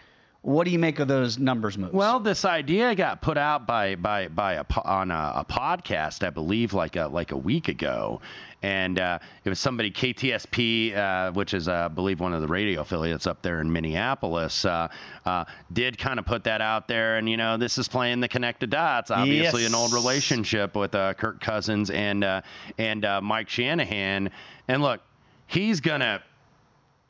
[0.46, 1.92] what do you make of those numbers moves?
[1.92, 6.30] Well, this idea got put out by by by a on a, a podcast, I
[6.30, 8.22] believe, like a like a week ago,
[8.62, 12.48] and uh, it was somebody KSTP, uh, which is uh, I believe one of the
[12.48, 14.88] radio affiliates up there in Minneapolis, uh,
[15.26, 18.28] uh, did kind of put that out there, and you know this is playing the
[18.28, 19.10] connected dots.
[19.10, 19.72] Obviously, Yes.
[19.72, 22.42] an old relationship with uh, Kirk Cousins and uh,
[22.78, 24.30] and uh, Mike Shanahan,
[24.68, 25.02] and look,
[25.48, 26.22] he's gonna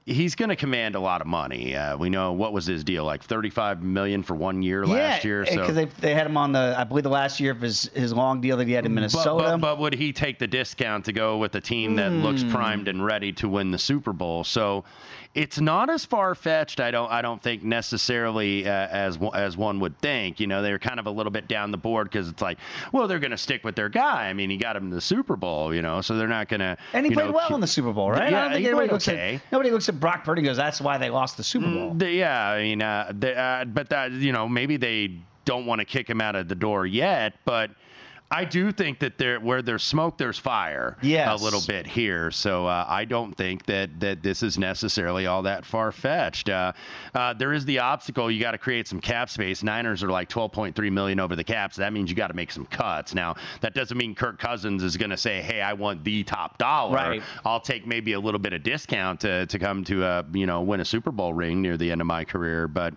[0.05, 1.75] he's going to command a lot of money.
[1.75, 5.23] Uh, we know what was his deal like thirty five million for one year last
[5.23, 5.45] year.
[5.45, 7.83] So because they, they had him on the, I believe, the last year of his,
[7.95, 9.33] his long deal that he had in Minnesota.
[9.33, 12.51] but, but would he take the discount to go with a team that looks Hmm.
[12.51, 14.43] primed and ready to win the Super Bowl?
[14.43, 14.83] So
[15.33, 16.79] it's not as far fetched.
[16.79, 17.11] I don't.
[17.11, 20.39] I don't think necessarily uh, as one- as one would think.
[20.39, 22.57] You know, they're kind of a little bit down the board because it's like,
[22.93, 24.27] well, they're going to stick with their guy.
[24.29, 25.73] I mean, he got him the Super Bowl.
[25.73, 26.77] You know, so they're not going to.
[26.93, 28.31] and he played know, well in the Super Bowl, right?
[28.31, 29.35] Yeah, I don't think he played looks okay.
[29.35, 32.11] at nobody looks at Brock Purdy goes, "That's why they lost the Super Bowl." The-
[32.11, 36.09] yeah, I mean, uh, uh, but that you know maybe they don't want to kick
[36.09, 37.71] him out of the door yet, but
[38.31, 40.97] I do think that there, where there's smoke, there's fire.
[41.01, 41.39] Yes.
[41.39, 42.31] a little bit here.
[42.31, 46.49] So uh, I don't think that that this is necessarily all that far fetched.
[46.49, 46.73] Uh,
[47.13, 48.31] uh, there is the obstacle.
[48.31, 49.61] You got to create some cap space.
[49.61, 52.51] Niners are like 12.3 million over the cap, so that means you got to make
[52.51, 53.13] some cuts.
[53.13, 56.57] Now that doesn't mean Kirk Cousins is going to say, "Hey, I want the top
[56.57, 56.95] dollar.
[56.95, 57.23] Right.
[57.45, 60.61] I'll take maybe a little bit of discount to to come to a you know
[60.61, 62.95] win a Super Bowl ring near the end of my career," but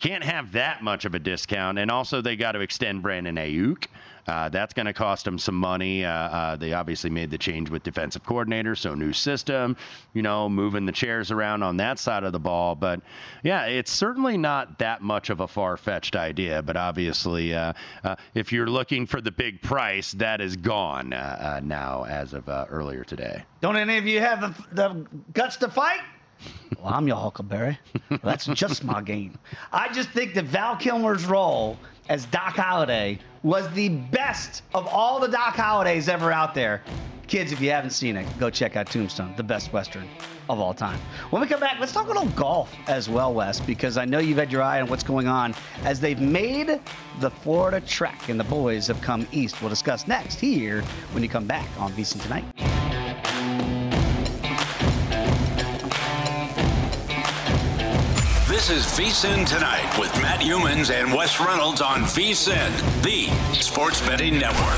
[0.00, 1.78] can't have that much of a discount.
[1.78, 3.86] And also, they got to extend Brandon Aiyuk.
[4.26, 6.04] Uh, that's going to cost them some money.
[6.04, 9.76] Uh, uh, they obviously made the change with defensive coordinator, so new system,
[10.14, 12.74] you know, moving the chairs around on that side of the ball.
[12.74, 13.00] But
[13.42, 16.62] yeah, it's certainly not that much of a far fetched idea.
[16.62, 17.72] But obviously, uh,
[18.04, 22.32] uh, if you're looking for the big price, that is gone uh, uh, now as
[22.32, 23.42] of uh, earlier today.
[23.60, 26.00] Don't any of you have the, the guts to fight?
[26.78, 27.78] Well, I'm your Huckleberry.
[28.10, 29.38] Well, that's just my game.
[29.72, 31.78] I just think that Val Kilmer's role
[32.08, 36.82] as Doc Holliday was the best of all the Doc Hollidays ever out there.
[37.26, 40.06] Kids, if you haven't seen it, go check out Tombstone, the best Western
[40.50, 40.98] of all time.
[41.30, 44.18] When we come back, let's talk a little golf as well, Wes, because I know
[44.18, 46.80] you've had your eye on what's going on as they've made
[47.20, 49.60] the Florida trek and the boys have come east.
[49.60, 52.71] We'll discuss next here when you come back on VSiN Tonight.
[58.82, 62.72] Is VSIN Tonight with Matt Youmans and Wes Reynolds on VSIN,
[63.04, 64.76] the sports betting network.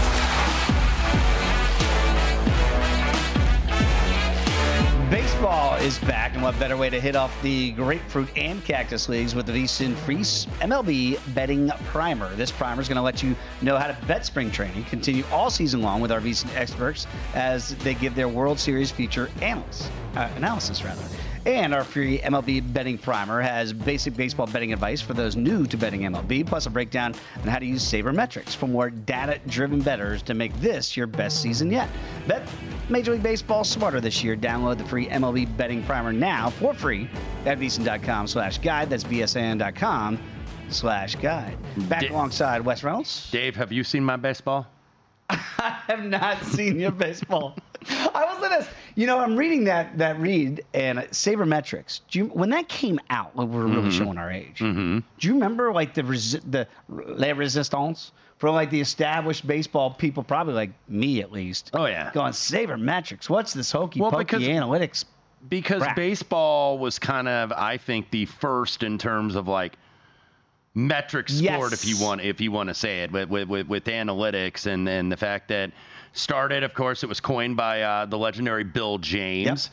[5.11, 9.35] Baseball is back, and what better way to hit off the grapefruit and cactus leagues
[9.35, 12.35] with the VSIN Free MLB Betting Primer.
[12.35, 15.49] This primer is going to let you know how to bet spring training, continue all
[15.49, 20.29] season long with our VSIN experts as they give their World Series feature analysis, uh,
[20.37, 21.03] analysis rather.
[21.47, 25.77] And our free MLB betting primer has basic baseball betting advice for those new to
[25.77, 30.23] betting MLB, plus a breakdown on how to use sabermetrics for more data driven bettors
[30.23, 31.91] to make this your best season yet.
[32.27, 32.49] Bet
[32.89, 34.37] Major League Baseball smarter this year.
[34.37, 37.09] Download the free MLB betting primer now for free
[37.45, 38.89] at vsin.com slash guide.
[38.89, 40.19] That's vsin.com
[40.71, 41.59] slash guide.
[41.91, 43.31] Back Di- alongside Wes Reynolds.
[43.31, 44.67] Dave, have you seen my baseball?
[45.31, 47.57] I have not seen your baseball.
[47.89, 48.69] I was in this.
[48.95, 52.01] You know, I'm reading that that read and sabermetrics.
[52.11, 53.37] Do you when that came out?
[53.37, 53.91] Like we're really mm-hmm.
[53.91, 54.59] showing our age.
[54.59, 54.99] Mm-hmm.
[55.19, 60.23] Do you remember like the resi- the les resistance for like the established baseball people,
[60.23, 61.71] probably like me at least?
[61.73, 62.11] Oh, yeah.
[62.13, 63.29] going sabermetrics.
[63.29, 65.05] What's this hokey Well, pokey because- analytics?
[65.49, 69.75] because baseball was kind of i think the first in terms of like
[70.75, 73.85] metric sport if you want if you want to say it with, with, with, with
[73.85, 75.71] analytics and and the fact that
[76.13, 79.71] started of course it was coined by uh, the legendary bill james.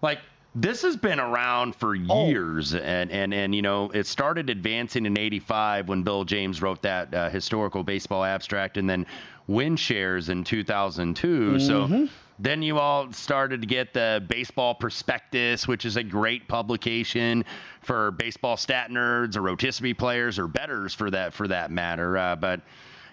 [0.00, 0.20] Like
[0.54, 2.28] this has been around for Oh.
[2.28, 6.80] years and, and and you know it started advancing in 85 when bill james wrote
[6.82, 9.04] that uh, historical baseball abstract and then
[9.46, 15.84] win shares in 2002 so then you all started to get the baseball prospectus which
[15.84, 17.44] is a great publication
[17.82, 22.16] for baseball stat nerds or rotisserie players or betters for that for that matter.
[22.16, 22.60] Uh, but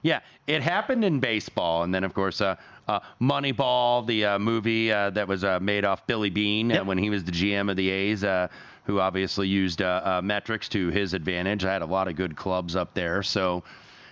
[0.06, 2.56] yeah, it happened in baseball, and then of course, uh,
[2.88, 7.00] uh, Moneyball, the uh, movie uh, that was uh, made off Billy Beane uh, when
[7.00, 8.48] he was the GM of the A's, uh,
[8.84, 9.80] who obviously used
[10.22, 11.66] metrics to his advantage.
[11.66, 13.64] I had a lot of good clubs up there, so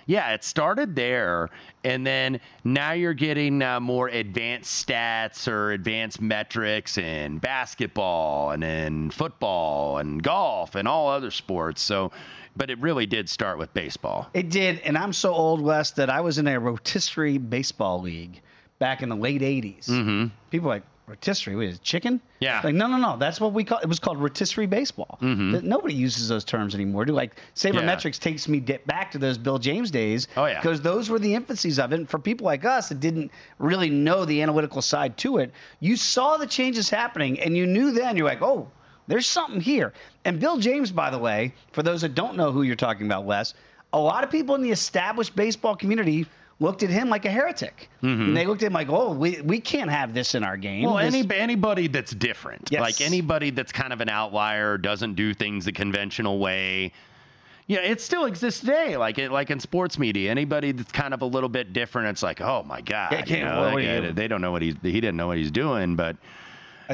[0.05, 1.49] yeah, it started there,
[1.83, 8.63] and then now you're getting uh, more advanced stats or advanced metrics in basketball and
[8.63, 11.81] in football and golf and all other sports.
[11.81, 12.11] So,
[12.55, 14.29] but it really did start with baseball.
[14.33, 18.41] It did, and I'm so old, Wes, that I was in a rotisserie baseball league
[18.79, 19.85] back in the late '80s.
[19.85, 20.27] Mm-hmm.
[20.49, 22.21] People like rotisserie, what is it, chicken?
[22.39, 22.61] Yeah.
[22.63, 23.17] Like no, no, no.
[23.17, 23.79] That's what we call.
[23.79, 25.17] It was called rotisserie baseball.
[25.21, 25.51] Mm-hmm.
[25.51, 27.05] That- Nobody uses those terms anymore.
[27.05, 30.27] Do like sabermetrics takes me back to those Bill James days.
[30.37, 30.61] Oh, yeah.
[30.61, 31.95] Because those were the infancies of it.
[31.95, 35.95] And for people like us that didn't really know the analytical side to it, you
[35.95, 38.17] saw the changes happening, and you knew then.
[38.17, 38.69] You're like, oh.
[39.05, 39.91] There's something here.
[40.23, 43.25] And Bill James, by the way, for those that don't know who you're talking about,
[43.25, 43.53] Wes,
[43.91, 46.25] a lot of people in the established baseball community
[46.59, 47.89] looked at him like a heretic.
[48.01, 48.21] Mm-hmm.
[48.21, 50.83] And they looked at him like, oh, we, we can't have this in our game.
[50.85, 52.81] Well, This- any, anybody that's different, Yes.
[52.81, 56.93] like anybody that's kind of an outlier, doesn't do things the conventional way.
[57.65, 58.97] Yeah, it still exists today.
[58.97, 62.21] Like it, like in sports media, anybody that's kind of a little bit different, it's
[62.23, 64.93] like, oh my god, Yeah, you can't- know, like, they don't know what he's he
[64.99, 65.95] didn't know what he's doing.
[65.95, 66.17] But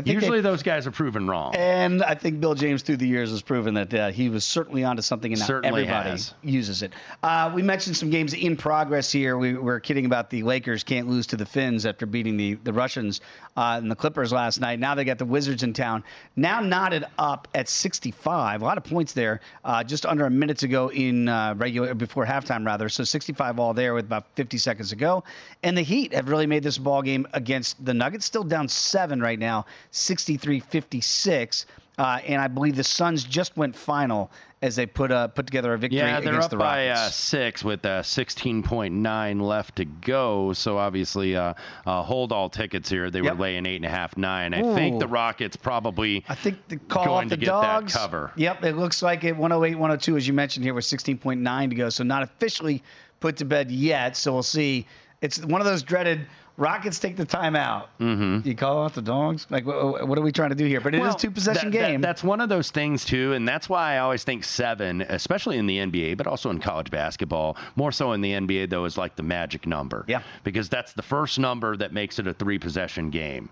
[0.06, 1.56] Usually they- those guys are proven wrong.
[1.56, 4.84] And I think Bill James through the years has proven that uh, he was certainly
[4.84, 6.34] onto something, and Certainly everybody has.
[6.43, 6.93] uses it.
[7.23, 9.38] Uh, we mentioned some games in progress here.
[9.38, 12.73] We were kidding about the Lakers can't lose to the Finns after beating the, the
[12.73, 13.21] Russians
[13.58, 14.80] uh, and the Clippers last night.
[14.80, 16.04] Now they got the Wizards in town.
[16.36, 18.62] Now knotted up at 65.
[18.62, 21.93] A lot of points there, uh, just under a minute to go in uh, regular
[21.93, 22.89] before halftime, rather.
[22.89, 25.23] So 65 all there with about 50 seconds to go.
[25.63, 28.25] And the Heat have really made this ball game against the Nuggets.
[28.25, 31.65] Still down seven right now, 63 56.
[31.98, 35.74] Uh, and I believe the Suns just went final as they put uh, put together
[35.74, 40.54] a victory Yeah, they're up the by uh, six with uh, 16.9 left to go.
[40.54, 41.54] So obviously, uh,
[41.86, 43.10] uh, hold all tickets here.
[43.10, 43.34] They Yep.
[43.36, 44.54] were laying eight and a half, nine.
[44.54, 47.94] I think the Rockets probably I think the call going off the to get dogs.
[47.94, 48.32] that cover.
[48.38, 51.89] Yep, it looks like it 108, 102, as you mentioned here, with 16.9 to go.
[51.89, 52.82] So not officially
[53.20, 54.15] put to bed yet.
[54.15, 54.86] So we'll see.
[55.22, 56.26] It's one of those dreaded
[56.60, 57.86] Rockets take the timeout.
[58.00, 58.48] Mm-hmm.
[58.48, 59.48] You call off the dogs?
[59.50, 60.82] Like, what, what are we trying to do here?
[60.82, 62.02] But it is Well, a two possession that- that- game.
[62.02, 65.67] that's one of those things too, and that's why I always think seven, especially in
[65.67, 69.15] the NBA, but also in college basketball, more so in the NBA though, is like
[69.15, 70.04] the magic number.
[70.08, 70.22] Yeah.
[70.43, 73.50] Because that's the first number that makes it a three possession game.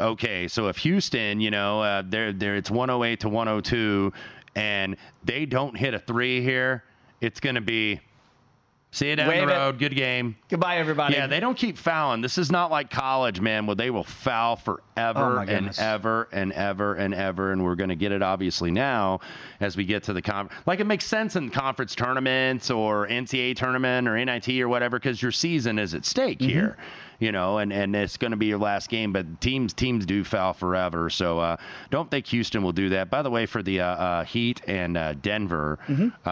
[0.00, 4.12] Okay, so if Houston, you know, uh, they're, they're, it's 108 to 102,
[4.56, 6.82] and they don't hit a three here,
[7.20, 8.00] it's going to be.
[8.94, 9.56] See you down Wave the it.
[9.56, 9.78] road.
[9.78, 10.36] Good game.
[10.50, 11.14] Goodbye, everybody.
[11.14, 12.20] Yeah, they don't keep fouling.
[12.20, 16.28] This is not like college, man, where they will foul Oh, forever my and ever
[16.30, 17.52] and ever and ever.
[17.52, 19.20] And we're going to get it obviously now
[19.60, 20.60] as we get to the conference.
[20.66, 25.22] Like it makes sense in conference tournaments or NCAA tournament or NIT or whatever because
[25.22, 26.50] your season is at stake Mm-hmm.
[26.50, 26.76] here.
[27.18, 30.22] You know, and, and it's going to be your last game, but teams teams do
[30.24, 31.08] foul forever.
[31.08, 31.56] So uh,
[31.90, 33.08] don't think Houston will do that.
[33.10, 36.28] By the way, for the uh, uh, Heat and uh, Denver, Mm-hmm.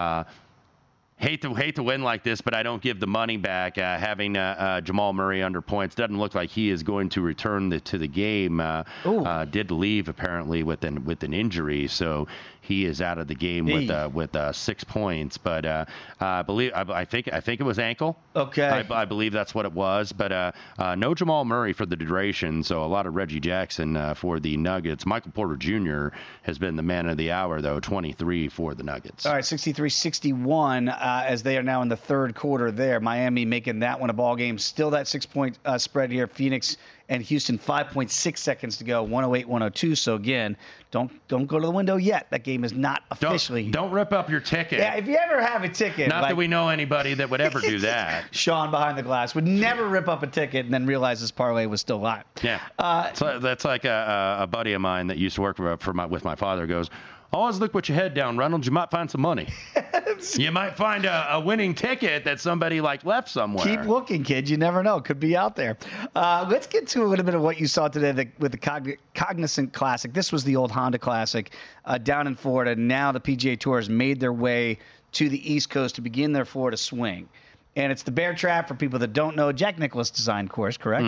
[1.20, 3.76] Hate to hate to win like this, but I don't give the money back.
[3.76, 7.20] Uh, having uh, uh, Jamal Murray under points doesn't look like he is going to
[7.20, 8.58] return the, to the game.
[8.58, 12.26] Uh, uh, did leave apparently with an with an injury, so
[12.60, 15.38] he is out of the game with uh, with uh, six points.
[15.38, 15.84] But uh,
[16.20, 18.18] I believe I, I think I think it was ankle.
[18.36, 18.68] Okay.
[18.68, 20.12] I, I believe that's what it was.
[20.12, 23.96] But uh, uh, no Jamal Murray for the duration, so a lot of Reggie Jackson
[23.96, 25.06] uh, for the Nuggets.
[25.06, 26.14] Michael Porter Jr.
[26.42, 29.26] has been the man of the hour though, 23 for the Nuggets.
[29.26, 33.00] All right, 63-61 uh, as they are now in the third quarter there.
[33.00, 34.58] Miami making that one a ball game.
[34.58, 36.26] Still that six-point uh, spread here.
[36.26, 36.76] Phoenix
[37.10, 39.98] and Houston, 5.6 seconds to go, 108-102.
[39.98, 40.56] So again,
[40.92, 42.28] don't don't go to the window yet.
[42.30, 43.70] That game is not Don't, officially.
[43.70, 44.78] don't rip up your ticket.
[44.78, 47.40] yeah, if you ever have a ticket, Not like that we know anybody that would
[47.40, 48.24] ever do that.
[48.30, 51.66] Sean behind the glass would never rip up a ticket and then realize his parlay
[51.66, 52.24] was still live.
[52.42, 55.92] Yeah, uh, so that's like a, a, buddy of mine that used to work for
[55.92, 56.90] my, with my father goes.
[57.32, 58.66] Always look with your head down, Reynolds.
[58.66, 59.46] You might find some money.
[60.34, 63.64] you might find a, a winning ticket that somebody like left somewhere.
[63.64, 64.48] Keep looking, kid.
[64.48, 65.00] You never know.
[65.00, 65.76] Could be out there.
[66.16, 68.58] Uh, let's get to a little bit of what you saw today the, with the
[68.58, 70.12] Cogn- Cognizant Classic.
[70.12, 71.52] This was the old Honda Classic
[71.84, 72.74] uh, down in Florida.
[72.74, 74.78] Now the PGA Tour has made their way
[75.12, 77.28] to the East Coast to begin their Florida swing.
[77.76, 79.52] And it's the Bear Trap for people that don't know.
[79.52, 81.04] Jack Nicklaus designed course, correct?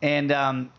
[0.00, 0.72] And um,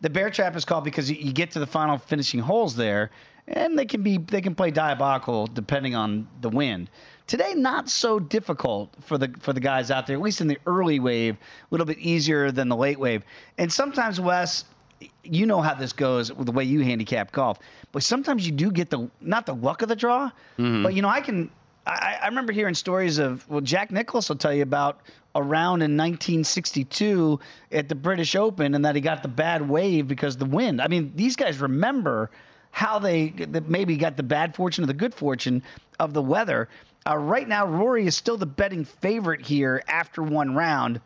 [0.00, 3.10] the Bear Trap is called because you, you get to the final finishing holes there,
[3.50, 6.88] and they can be they can play diabolical depending on the wind.
[7.26, 10.58] Today, not so difficult for the for the guys out there, at least in the
[10.66, 11.38] early wave, a
[11.70, 13.22] little bit easier than the late wave.
[13.58, 14.64] And sometimes, Wes,
[15.22, 17.58] you know how this goes with the way you handicap golf,
[17.92, 20.82] but sometimes you do get the not the luck of the draw, mm-hmm.
[20.82, 21.50] but you know I can.
[21.86, 25.00] I, I remember hearing stories of well, Jack Nicklaus will tell you about
[25.34, 27.38] around in 1962
[27.72, 30.80] at the British Open, and that he got the bad wave because the wind.
[30.80, 32.30] I mean, these guys remember
[32.70, 33.32] how they
[33.66, 35.62] maybe got the bad fortune or the good fortune
[35.98, 36.68] of the weather.
[37.06, 41.00] Uh, right now, Rory is still the betting favorite here after one round.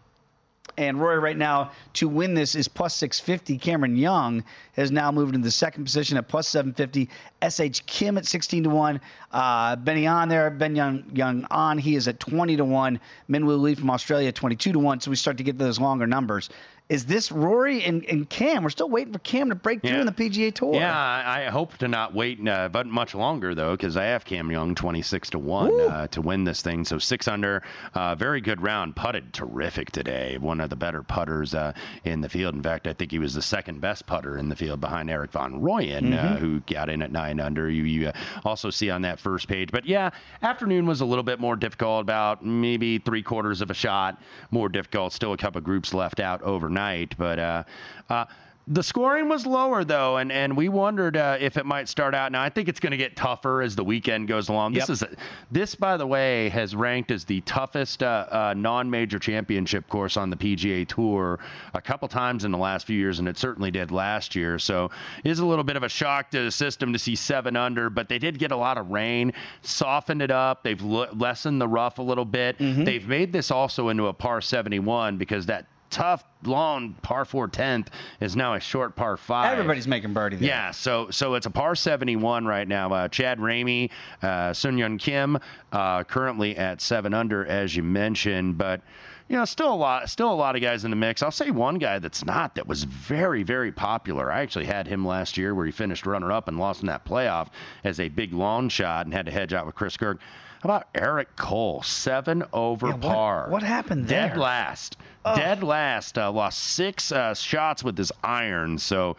[0.77, 3.59] And Rory right now to win this is plus 650.
[3.59, 7.09] Cameron Young has now moved into the second position at plus 750.
[7.49, 9.01] SH Kim at 16 to 1.
[9.35, 10.49] Uh, Benny on there.
[10.49, 11.77] Ben Young, Young on.
[11.77, 13.01] He is at 20 to 1.
[13.29, 15.01] Minwoo Lee from Australia 22 to 1.
[15.01, 16.49] So we start to get those longer numbers.
[16.91, 18.63] Is this Rory and, and Cam?
[18.63, 20.01] We're still waiting for Cam to break through Yeah.
[20.01, 20.75] in the PGA Tour.
[20.75, 24.27] Yeah, I, I hope to not wait uh, but much longer though, because I have
[24.27, 26.85] Cam Young twenty six to one uh, to win this thing.
[26.85, 27.63] So six under,
[27.95, 28.97] uh, very good round.
[28.97, 30.37] Putted terrific today.
[30.39, 31.73] One of the better putters uh,
[32.05, 32.55] in the field.
[32.55, 35.33] In fact, I think he was the second best putter in the field behind Erik
[35.33, 37.71] van Rooyen, uh, who got in at nine under.
[37.71, 38.13] You, you uh,
[38.45, 39.73] also see on that first page.
[39.73, 40.11] But yeah,
[40.43, 42.03] afternoon was a little bit more difficult.
[42.03, 44.21] About maybe three quarters of a shot
[44.53, 45.13] more difficult.
[45.13, 47.39] Still a couple groups left out overnight, but.
[47.41, 47.65] Uh,
[48.09, 48.27] uh,
[48.67, 52.33] The scoring was lower though, and, and we wondered uh, if it might start out.
[52.33, 54.73] Now I think it's going to get tougher as the weekend goes along.
[54.73, 54.91] This Yep.
[54.91, 55.09] is a,
[55.53, 60.31] this, by the way, has ranked as the toughest uh, uh, non-major championship course on
[60.31, 61.41] the PGA Tour
[61.75, 64.59] a couple times in the last few years, and it certainly did last year.
[64.59, 64.91] So
[65.23, 67.91] it is a little bit of a shock to the system to see seven under,
[67.91, 70.63] but they did get a lot of rain, softened it up.
[70.63, 72.57] They've l- lessened the rough a little bit.
[72.59, 77.89] They've made this also into a par 71 because that tough long par four tenth
[78.21, 80.49] is now a short par 5 Everybody's making birdie there.
[80.49, 82.93] yeah, so so it's a par 71 right now.
[82.93, 83.91] Uh, Chad Ramey,
[84.21, 85.39] uh, Sun Yun Kim,
[85.71, 88.81] uh, currently at seven under, as you mentioned, but
[89.29, 91.23] you know, still a lot, still a lot of guys in the mix.
[91.23, 94.31] I'll say one guy that's not that was very, very popular.
[94.31, 97.07] I actually had him last year, where he finished runner up and lost in that
[97.07, 97.49] playoff
[97.85, 100.21] as a big long shot and had to hedge out with Chris Kirk.
[100.65, 103.47] How about Eric Cole, seven over Yeah, what- par?
[103.51, 104.29] what happened there?
[104.31, 104.97] Dead last.
[105.37, 106.17] Dead last.
[106.17, 108.79] Uh, lost six uh, shots with his iron.
[108.79, 109.17] So,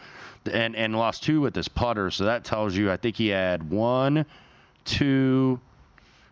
[0.51, 2.09] and and lost two with his putter.
[2.09, 2.91] So that tells you.
[2.91, 4.25] I think he had one,
[4.85, 5.59] two.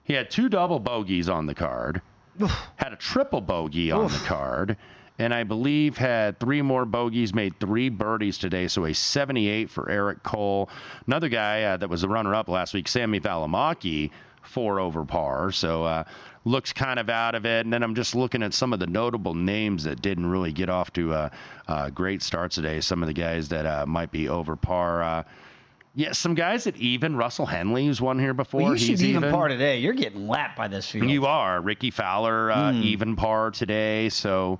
[0.03, 2.01] He had two double bogeys on the card.
[2.77, 4.77] had a triple bogey on the card.
[5.19, 9.87] And I believe had three more bogeys, made three birdies today, so a 78 for
[9.87, 10.69] Eric Cole.
[11.05, 14.09] Another guy uh, that was the runner-up last week, Sami Valimaki,
[14.43, 15.51] four over par.
[15.51, 16.03] So uh,
[16.45, 17.65] looks kind of out of it.
[17.65, 20.69] And then I'm just looking at some of the notable names that didn't really get
[20.69, 21.31] off to a,
[21.67, 22.81] a great starts today.
[22.81, 25.01] Some of the guys that uh, might be over par.
[25.03, 25.23] Uh,
[25.95, 28.61] yeah, some guys that even Russell Henley, who's won here before.
[28.63, 29.77] Well, you should he's even par today.
[29.77, 31.07] You're getting lapped by this field.
[31.09, 31.61] you are.
[31.61, 32.81] Rickie Fowler, uh, Hmm.
[32.81, 34.09] even par today.
[34.09, 34.59] So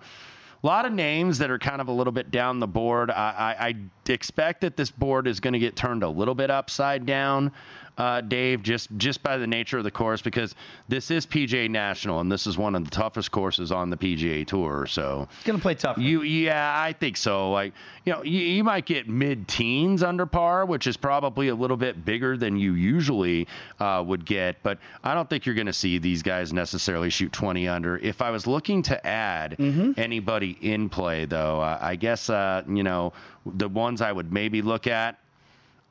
[0.64, 3.10] a lot of names that are kind of a little bit down the board.
[3.10, 3.76] I, I, I
[4.10, 7.52] expect that this board is going to get turned a little bit upside down,
[7.96, 10.56] uh, Dave, just, just by the nature of the course, because
[10.88, 14.48] this is PGA National, and this is one of the toughest courses on the PGA
[14.48, 14.88] Tour.
[14.88, 16.00] So It's gonna play tough.
[16.00, 17.52] you, yeah, I think so.
[17.52, 17.74] Like,
[18.04, 22.04] you know, you, you might get mid-teens under par, which is probably a little bit
[22.04, 23.48] bigger than you usually
[23.80, 24.64] uh, would get.
[24.64, 27.98] But I don't think you're going to see these guys necessarily shoot 20 under.
[28.00, 29.56] If I was looking to add
[29.98, 33.14] anybody in play, though, uh, I guess uh, you know
[33.46, 35.20] the ones I would maybe look at.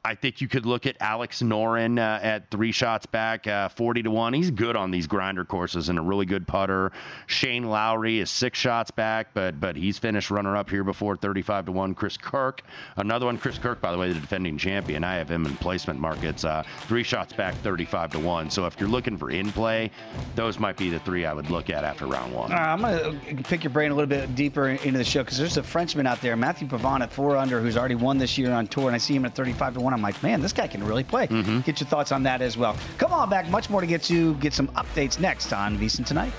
[0.04, 4.02] I think you could look at Alex Noren uh, at three shots back, uh, 40
[4.02, 4.32] to 1.
[4.32, 6.90] He's good on these grinder courses and a really good putter.
[7.28, 11.66] Shane Lowry is six shots back, but but he's finished runner up here before, 35
[11.66, 11.94] to 1.
[11.94, 12.62] Chris Kirk,
[12.96, 13.38] another one.
[13.38, 15.04] Chris Kirk, by the way, the defending champion.
[15.04, 18.50] I have him in placement markets, uh, three shots back, 35 to 1.
[18.50, 19.92] So if you're looking for in play,
[20.34, 22.50] those might be the three I would look at after round one.
[22.50, 25.58] I'm going to pick your brain a little bit deeper into the show because there's
[25.58, 28.66] a Frenchman out there, Matthieu Pavon at four under, who's already won this year on
[28.66, 29.98] tour, and I see him at 35 to one.
[29.98, 31.26] I'm like, man, this guy can really play.
[31.26, 31.60] Mm-hmm.
[31.60, 32.76] Get your thoughts on that as well.
[32.98, 34.34] Come on back, much more to get to.
[34.36, 36.32] Get some updates next on VSiN tonight.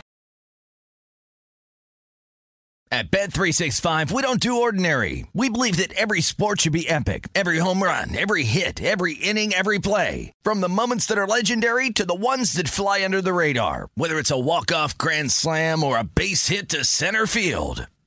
[2.92, 5.26] At Bet365, we don't do ordinary.
[5.34, 7.28] We believe that every sport should be epic.
[7.34, 10.32] Every home run, every hit, every inning, every play.
[10.44, 13.88] From the moments that are legendary to the ones that fly under the radar.
[13.96, 17.88] Whether it's a walk-off grand slam or a base hit to center field.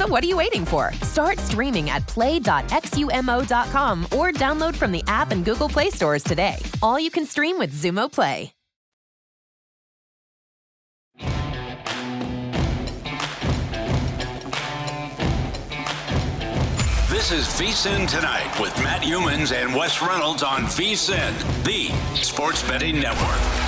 [0.00, 0.94] So what are you waiting for?
[1.02, 6.56] Start streaming at play.xumo.com or download from the app and Google Play stores today.
[6.80, 8.50] All you can stream with Xumo Play.
[17.10, 21.88] This is VSIN Tonight with Matt Youmans and Wes Reynolds on VSIN, the
[22.22, 23.59] sports betting network.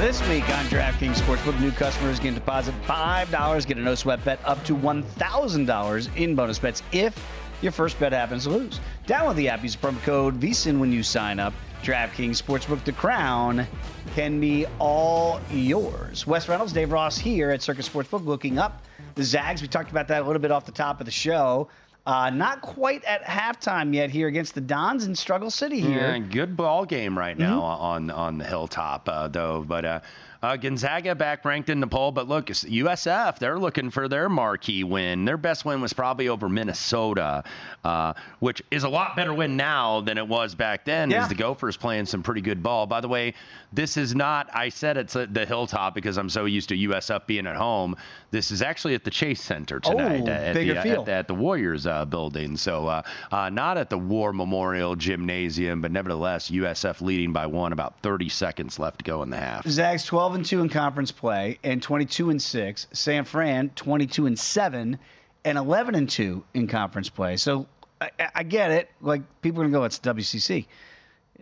[0.00, 4.40] This week on DraftKings Sportsbook, new customers can deposit $5, get a no sweat bet
[4.46, 7.22] up to $1,000 in bonus bets if
[7.60, 8.80] your first bet happens to lose.
[9.06, 11.52] Download the app, use promo code VSIN when you sign up.
[11.82, 13.66] DraftKings Sportsbook, the crown
[14.14, 16.26] can be all yours.
[16.26, 18.82] Wes Reynolds, Dave Ross here at Circus Sportsbook, looking up
[19.16, 19.60] the Zags.
[19.60, 21.68] We talked about that a little bit off the top of the show.
[22.06, 26.12] Uh, not quite at halftime yet here against the Dons in Struggle City here.
[26.12, 29.64] Yeah, good ball game right now on on the hilltop uh, though.
[29.66, 30.04] But
[30.42, 34.84] uh, Gonzaga back ranked in the poll, but look, USF they're looking for their marquee
[34.84, 35.24] win.
[35.24, 37.44] Their best win was probably over Minnesota,
[37.84, 41.10] uh, which is a lot better win now than it was back then.
[41.10, 41.22] Yeah.
[41.22, 42.86] As the Gophers playing some pretty good ball.
[42.86, 43.34] By the way,
[43.72, 44.48] this is not.
[44.54, 47.96] I said it's at the hilltop because I'm so used to USF being at home.
[48.30, 51.34] This is actually at the Chase Center tonight Oh, at, the, at the at the
[51.34, 52.56] Warriors uh, building.
[52.56, 57.72] So uh, uh, not at the War Memorial Gymnasium, but nevertheless, USF leading by one,
[57.72, 59.66] about 30 seconds left to go in the half.
[59.68, 62.86] Zags 12 and 2 in conference play and 22 and 6.
[62.92, 64.98] San Fran 22 and 7
[65.44, 67.36] and 11 and 2 in conference play.
[67.36, 67.66] So
[68.00, 68.90] I, I get it.
[69.00, 70.66] Like people are going to go, it's WCC.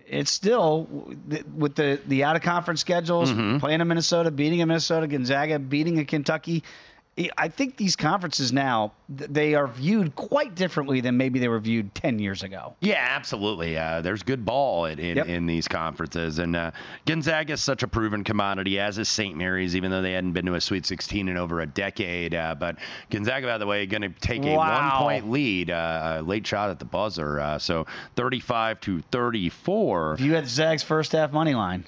[0.07, 0.89] It's still
[1.55, 3.59] with the the out of conference schedules, Mm-hmm.
[3.59, 6.65] playing in Minnesota, beating a Minnesota, Gonzaga, beating a Kentucky.
[7.37, 11.95] I think these conferences now they are viewed quite differently than maybe they were viewed
[11.95, 12.77] 10 years ago.
[12.81, 13.77] Yeah, absolutely.
[13.79, 15.27] Uh, there's good ball in, in, Yep.
[15.27, 16.39] in these conferences.
[16.39, 16.71] And uh,
[17.07, 19.35] Gonzaga is such a proven commodity, as is St.
[19.37, 22.35] Mary's, even though they hadn't been to a Sweet 16 in over a decade.
[22.35, 22.77] Uh, but
[23.11, 24.91] Gonzaga, by the way, going to take a Wow.
[24.99, 27.41] one point lead, uh, a late shot at the buzzer.
[27.41, 30.15] Uh, so 35 to 34.
[30.15, 31.87] If you had Zags first half money line,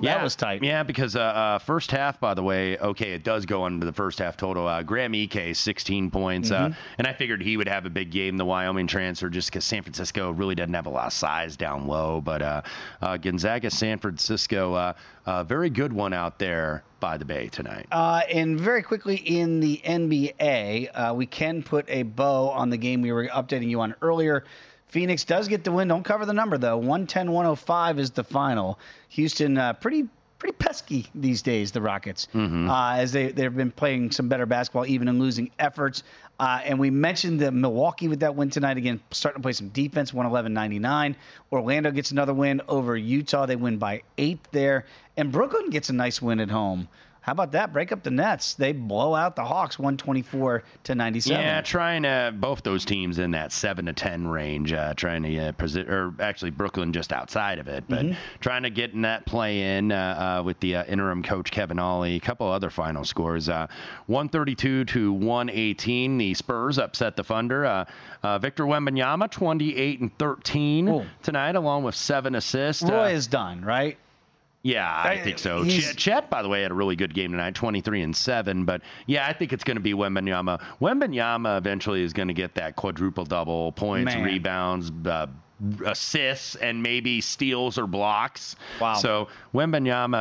[0.00, 0.62] whoo, that was tight.
[0.62, 3.92] Yeah, because uh, uh, first half, by the way, okay, it does go under the
[3.92, 4.66] first half total.
[4.66, 6.50] Uh, Graham Ike, 16 points.
[6.50, 6.80] Uh, Mm-hmm.
[6.98, 9.82] and I figured he would have a big game, the Wyoming transfer, just because San
[9.82, 12.20] Francisco really doesn't have a lot of size down low.
[12.20, 12.62] But uh,
[13.00, 14.92] uh, Gonzaga, San Francisco, uh,
[15.24, 17.86] uh, very good one out there by the Bay tonight.
[17.92, 22.76] Uh, and very quickly in the NBA, uh, we can put a bow on the
[22.76, 24.44] game we were updating you on earlier.
[24.88, 25.88] Phoenix does get the win.
[25.88, 26.76] Don't cover the number, though.
[26.78, 28.78] 110 105 is the final.
[29.10, 30.08] Houston, uh, pretty.
[30.38, 34.86] Pretty pesky these days, the Rockets, uh, as they, they've been playing some better basketball,
[34.86, 36.04] even in losing efforts.
[36.38, 39.70] Uh, and we mentioned that Milwaukee with that win tonight, again, starting to play some
[39.70, 41.16] defense, 111 99.
[41.50, 43.46] Orlando gets another win over Utah.
[43.46, 44.86] They win by eight there.
[45.16, 46.86] And Brooklyn gets a nice win at home.
[47.28, 47.74] How about that?
[47.74, 48.54] Break up the Nets.
[48.54, 51.44] They blow out the Hawks 124 to 97.
[51.44, 55.38] Yeah, trying to both those teams in that seven to ten range, uh, trying to
[55.38, 58.14] uh, posi- or actually Brooklyn just outside of it, but Mm-hmm.
[58.40, 61.78] trying to get in that play in uh, uh, with the uh, interim coach Kevin
[61.78, 62.16] Ollie.
[62.16, 63.66] A couple other final scores: uh,
[64.06, 66.16] one thirty two to one eighteen.
[66.16, 67.66] The Spurs upset the Thunder.
[67.66, 67.84] Uh,
[68.22, 71.04] uh, Victor Wembanyama twenty eight and thirteen Ooh.
[71.22, 72.82] tonight, along with seven assists.
[72.84, 73.98] Roy is done, right?
[74.62, 75.62] Yeah, I think so.
[75.62, 78.64] he's- Chet, by the way, had a really good game tonight, 23 and 7.
[78.64, 80.60] But yeah, I think it's going to be Wembanyama.
[80.80, 84.24] Wembanyama eventually is going to get that quadruple double points, Man.
[84.24, 85.28] rebounds, uh,
[85.86, 88.56] assists, and maybe steals or blocks.
[88.80, 88.94] Wow.
[88.94, 90.14] So Wembanyama,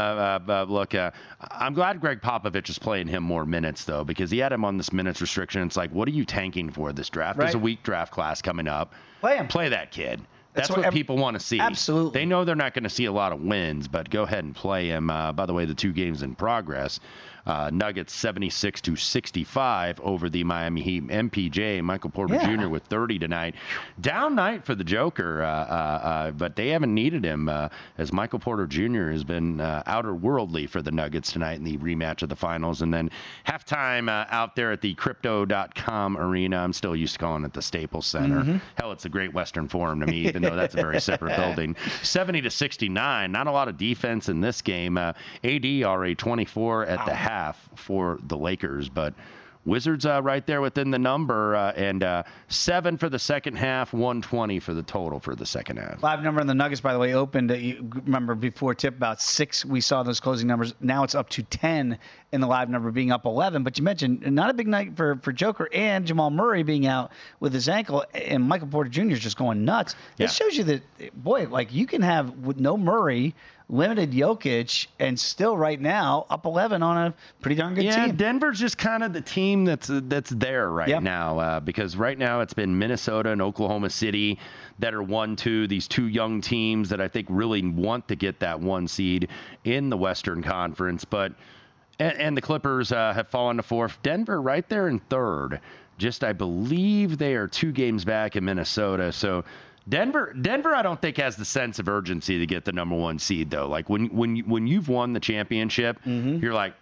[0.47, 1.11] uh, uh, look, uh,
[1.51, 4.77] I'm glad Gregg Popovich is playing him more minutes, though, because he had him on
[4.77, 5.61] this minutes restriction.
[5.63, 7.39] It's like, what are you tanking for this draft?
[7.39, 7.63] There's a Right.
[7.63, 8.93] weak draft class coming up.
[9.21, 9.47] Play him.
[9.47, 10.21] Play that kid.
[10.57, 11.59] That's what what, people want to see.
[11.59, 12.19] Absolutely.
[12.19, 14.55] They know they're not going to see a lot of wins, but go ahead and
[14.55, 15.09] play him.
[15.09, 16.99] Uh, by the way, the two games in progress.
[17.47, 21.07] Uh, Nuggets 76 to 65 over the Miami Heat.
[21.07, 22.57] MPJ, Michael Porter Yeah.
[22.57, 22.67] Jr.
[22.67, 23.55] with 30 tonight.
[24.01, 28.11] Down night for the Joker, uh, uh, uh, but they haven't needed him uh, as
[28.11, 29.11] Michael Porter Jr.
[29.11, 32.81] has been uh, outer worldly for the Nuggets tonight in the rematch of the finals.
[32.81, 33.09] And then
[33.47, 36.57] halftime uh, out there at the Crypto.com arena.
[36.57, 38.41] I'm still used to calling it the Staples Center.
[38.41, 38.57] Mm-hmm.
[38.75, 41.77] Hell, it's the Great Western Forum to me, even though that's a very separate building.
[42.03, 43.31] 70 to 69.
[43.31, 44.97] Not a lot of defense in this game.
[44.97, 45.13] Uh,
[45.45, 47.36] AD already 24 at the half
[47.75, 49.13] for the Lakers, but
[49.65, 53.91] Wizards uh, right there within the number, uh, and uh, seven for the second half,
[53.91, 56.01] 120 for the total for the second half.
[56.01, 57.51] Live number on the Nuggets, by the way, opened.
[57.51, 60.73] uh, You remember before tip about six, we saw those closing numbers.
[60.79, 61.99] Now it's up to 10
[62.31, 63.63] in the live number being up 11.
[63.63, 67.11] But you mentioned not a big night for, for Joker and Jamal Murray being out
[67.41, 69.11] with his ankle and Michael Porter Jr.
[69.11, 69.95] is just going nuts.
[70.17, 70.25] Yeah.
[70.27, 70.81] It shows you that,
[71.21, 73.35] boy, like you can have with no Murray,
[73.69, 78.15] limited Jokic, and still right now up 11 on a pretty darn good yeah, team.
[78.15, 81.03] Denver's just kind of the team that's that's there right Yep.
[81.03, 84.39] now uh, because right now it's been Minnesota and Oklahoma City
[84.79, 88.39] that are one two these two young teams that I think really want to get
[88.39, 89.27] that one seed
[89.65, 91.33] in the Western Conference, but
[91.99, 93.97] and, and the Clippers uh, have fallen to fourth.
[94.03, 95.59] Denver right there in third.
[95.97, 99.43] Just I believe they are two games back in Minnesota, so.
[99.89, 103.19] Denver, Denver, I don't think has the sense of urgency to get the number one
[103.19, 103.67] seed though.
[103.67, 106.43] Like when when when you've won the championship, Mm-hmm.
[106.43, 106.73] you're like,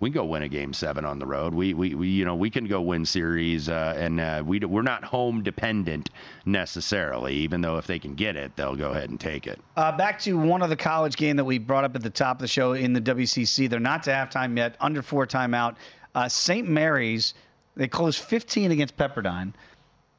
[0.00, 1.52] we can go win a game seven on the road.
[1.54, 4.82] We, we, we you know, we can go win series, uh, and uh, we we're
[4.82, 6.10] not home dependent
[6.46, 7.34] necessarily.
[7.34, 9.60] Even though if they can get it, they'll go ahead and take it.
[9.76, 12.36] Uh, back to one of the college game that we brought up at the top
[12.36, 13.68] of the show in the WCC.
[13.68, 15.76] They're not to halftime yet, under four timeout.
[16.14, 16.68] Uh, St.
[16.68, 17.34] Mary's
[17.76, 19.52] they closed 15 against Pepperdine.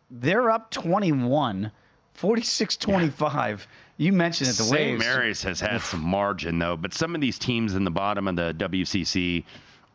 [0.10, 1.72] They're up 21,
[2.20, 3.67] 46-25.
[3.97, 4.72] You mentioned it, the St.
[4.72, 5.05] Waves.
[5.05, 8.36] Mary's has had some margin though, but some of these teams in the bottom of
[8.36, 9.43] the WCC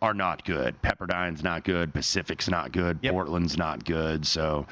[0.02, 0.80] are not good.
[0.82, 1.94] Pepperdine's not good.
[1.94, 3.02] Pacific's not good.
[3.02, 4.26] Portland's not good.
[4.26, 4.66] So.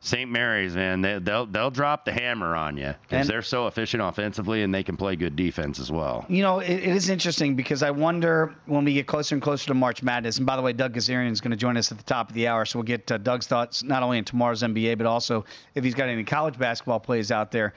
[0.00, 0.30] St.
[0.30, 4.62] Mary's, man, they, they'll they'll drop the hammer on you because they're so efficient offensively
[4.62, 6.24] and they can play good defense as well.
[6.28, 9.66] You know, it, it is interesting because I wonder when we get closer and closer
[9.66, 10.36] to March Madness.
[10.36, 12.34] And by the way, Doug Kezirian is going to join us at the top of
[12.34, 15.44] the hour, so we'll get uh, Doug's thoughts not only in tomorrow's NBA, but also
[15.74, 17.74] if he's got any college basketball plays out there.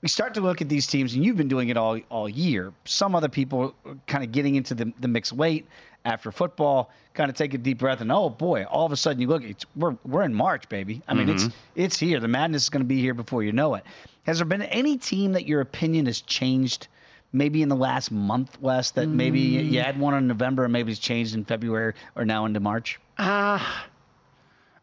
[0.00, 2.72] We start to look at these teams, and you've been doing it all all year.
[2.84, 3.74] Some other people
[4.06, 5.66] kind of getting into the, the mixed weight
[6.04, 9.20] after football, kind of take a deep breath, and oh boy, all of a sudden
[9.20, 11.02] you look, it's, we're we're in March, baby.
[11.08, 11.52] I mean, it's Mhm.
[11.74, 12.20] it's here.
[12.20, 13.84] The madness is going to be here before you know it.
[14.26, 16.88] Has there been any team that your opinion has changed?
[17.32, 19.70] Maybe in the last month, Wes, that maybe Mm.
[19.72, 23.00] you had one in November and maybe it's changed in February or now into March?
[23.18, 23.86] Ah.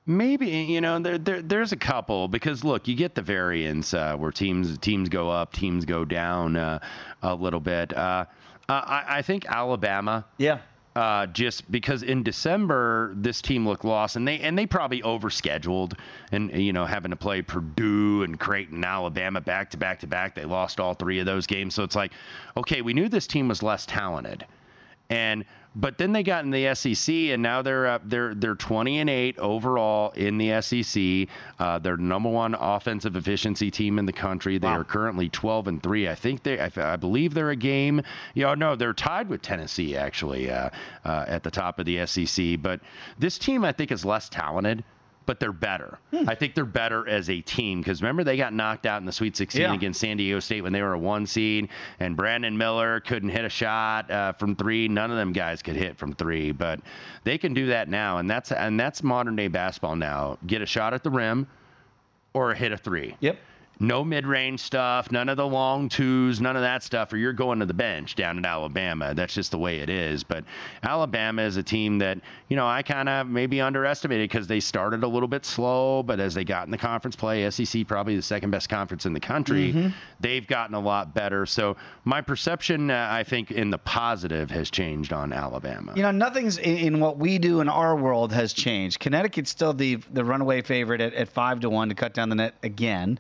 [0.06, 4.18] Maybe you know there, there there's a couple because look you get the variance uh,
[4.18, 6.80] where teams teams go up teams go down uh,
[7.22, 7.96] a little bit.
[7.96, 8.26] Uh,
[8.68, 10.26] uh, I, I think Alabama.
[10.38, 10.58] Yeah.
[10.94, 15.98] Uh, just because in December this team looked lost and they and they probably overscheduled
[16.34, 20.36] and you know having to play Purdue and Creighton, Alabama back to back to back.
[20.36, 22.12] They lost all three of those games, so it's like,
[22.58, 24.46] okay, we knew this team was less talented,
[25.10, 29.00] and but then they got in the SEC and now they're up they're they're 20
[29.00, 31.28] and 8 overall in the SEC.
[31.60, 34.58] Uh, they're number one offensive efficiency team in the country.
[34.58, 36.10] They are currently 12 and 3.
[36.10, 38.02] I think they I, I believe they're a game.
[38.34, 40.70] You know, no, they're tied with Tennessee actually uh,
[41.06, 42.82] uh, at the top of the SEC, but
[43.18, 44.84] this team I think is less talented.
[45.32, 45.98] But they're better.
[46.28, 49.14] I think they're better as a team because remember they got knocked out in the
[49.14, 49.74] Sweet 16 Yeah.
[49.74, 51.70] against San Diego State when they were a one seed,
[52.02, 54.90] and Brandon Miller couldn't hit a shot uh, from three.
[54.90, 56.82] None of them guys could hit from three, but
[57.24, 60.38] they can do that now, and that's and that's modern day basketball now.
[60.46, 61.48] Get a shot at the rim,
[62.34, 63.16] or hit a three.
[63.22, 63.38] Yep.
[63.80, 67.34] No mid range stuff, none of the long twos, none of that stuff, or you're
[67.34, 69.16] going to the bench down at Alabama.
[69.16, 70.24] That's just the way it is.
[70.24, 70.44] But
[70.84, 75.04] Alabama is a team that, you know, I kind of maybe underestimated because they started
[75.04, 78.22] a little bit slow, but as they got in the conference play, SEC probably the
[78.22, 79.94] second best conference in the country, Mhm.
[80.20, 81.48] they've gotten a lot better.
[81.48, 85.94] So my perception, uh, I think, in the positive has changed on Alabama.
[85.96, 89.00] You know, nothing's in, in what we do in our world has changed.
[89.00, 92.36] Connecticut's still the the runaway favorite at, at five to one to cut down the
[92.36, 93.18] net again.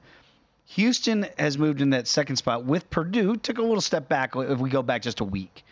[0.76, 3.36] Houston has moved in that second spot with Purdue.
[3.36, 5.65] Took a little step back if we go back just a week.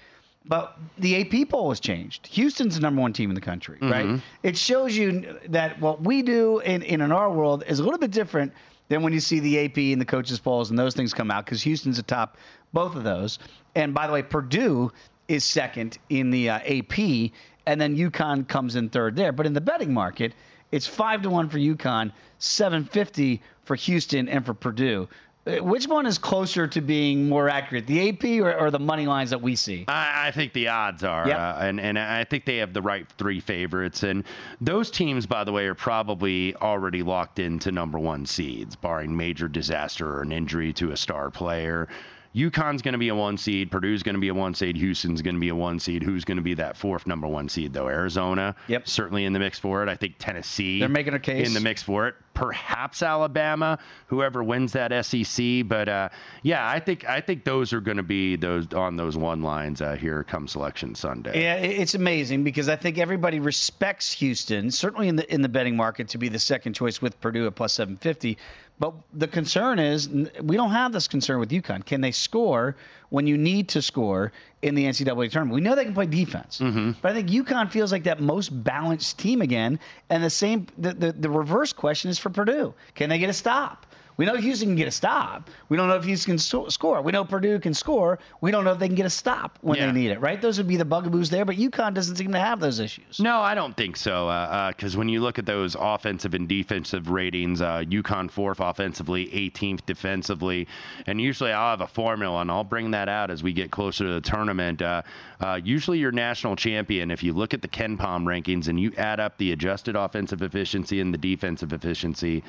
[0.45, 2.27] But the AP poll has changed.
[2.27, 4.05] Houston's the number one team in the country, right?
[4.05, 4.21] Mhm.
[4.43, 7.99] It shows you that what we do in, in, in our world is a little
[7.99, 8.51] bit different
[8.89, 11.45] than when you see the AP and the coaches' polls and those things come out
[11.45, 12.35] because Houston's atop
[12.73, 13.39] both of those.
[13.75, 14.91] And by the way, Purdue
[15.27, 17.31] is second in the uh, AP,
[17.67, 19.31] and then UConn comes in third there.
[19.31, 20.33] But in the betting market,
[20.71, 25.07] it's five to one for UConn, seven fifty for Houston, and for Purdue.
[25.45, 29.05] Uh, Which one is closer to being more accurate, the AP or, or the money
[29.05, 29.85] lines that we see?
[29.87, 31.37] I, I think the odds are, Yep.
[31.37, 34.23] uh, and and I think they have the right three favorites, and
[34.59, 39.47] those teams, by the way, are probably already locked into number one seeds, barring major
[39.47, 41.87] disaster or an injury to a star player.
[42.35, 43.71] UConn's going to be a one seed.
[43.71, 44.77] Purdue's going to be a one seed.
[44.77, 46.03] Houston's going to be a one seed.
[46.03, 47.87] Who's going to be that fourth number one seed though?
[47.87, 49.89] Arizona, yep, certainly in the mix for it.
[49.89, 51.47] I think Tennessee, They're making a case.
[51.47, 52.15] in the mix for it.
[52.35, 55.67] Perhaps Alabama, whoever wins that SEC.
[55.67, 56.09] But uh,
[56.43, 59.81] yeah, I think I think those are going to be those on those one lines
[59.81, 61.41] uh, here come Selection Sunday.
[61.41, 65.75] Yeah, it's amazing because I think everybody respects Houston, certainly in the in the betting
[65.75, 68.37] market, to be the second choice with Purdue at plus seven fifty.
[68.79, 70.07] But the concern is
[70.41, 71.85] we don't have this concern with UConn.
[71.85, 72.77] Can they score
[73.09, 75.55] when you need to score in the NCAA tournament?
[75.55, 76.91] We know they can play defense, mm-hmm.
[77.01, 79.79] but I think UConn feels like that most balanced team again.
[80.09, 83.33] And the same, the, the, the reverse question is for Purdue: Can they get a
[83.33, 83.85] stop?
[84.19, 85.49] We know Houston can get a stop.
[85.69, 87.01] We don't know if Houston can so- score.
[87.01, 88.19] We know Purdue can score.
[88.41, 89.85] We don't know if they can get a stop when Yeah.
[89.85, 90.41] they need it, right?
[90.41, 93.21] Those would be the bugaboos there, but UConn doesn't seem to have those issues.
[93.21, 94.27] No, I don't think so.
[94.75, 99.85] Because when you look at those offensive and defensive ratings, uh, UConn fourth offensively, 18th
[99.85, 100.67] defensively,
[101.07, 104.03] and usually I'll have a formula, and I'll bring that out as we get closer
[104.03, 104.81] to the tournament.
[104.81, 105.01] Uh,
[105.39, 109.21] uh, usually, your national champion, if you look at the KenPom rankings and you add
[109.21, 112.43] up the adjusted offensive efficiency and the defensive efficiency,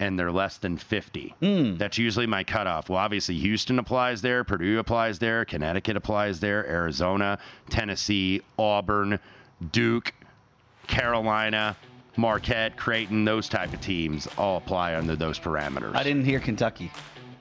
[0.00, 1.34] and they're less than 50.
[1.40, 1.76] Hmm.
[1.76, 2.88] That's usually my cutoff.
[2.88, 7.38] Well, obviously, Houston applies there, Purdue applies there, Connecticut applies there, Arizona,
[7.68, 9.18] Tennessee, Auburn,
[9.72, 10.12] Duke,
[10.86, 11.76] Carolina,
[12.16, 15.94] Marquette, Creighton, those type of teams all apply under those parameters.
[15.94, 16.90] I didn't hear Kentucky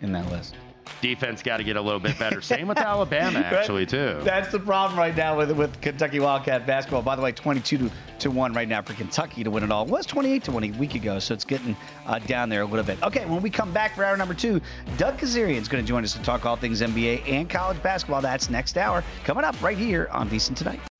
[0.01, 0.55] in that list.
[1.01, 2.41] Defense got to get a little bit better.
[2.41, 4.19] Same with Alabama, actually, too.
[4.23, 7.01] That's the problem right now with with Kentucky Wildcat basketball.
[7.01, 9.83] By the way, 22 to, to 1 right now for Kentucky to win it all.
[9.83, 11.75] It was 28 to 1 a week ago, so it's getting
[12.05, 13.01] uh, down there a little bit.
[13.03, 14.61] Okay, when we come back for hour number two,
[14.97, 18.21] Doug Kezirian is going to join us to talk all things NBA and college basketball.
[18.21, 19.03] That's next hour.
[19.23, 20.79] Coming up right here on VSiN Tonight.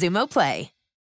[0.00, 0.79] Xumo Play.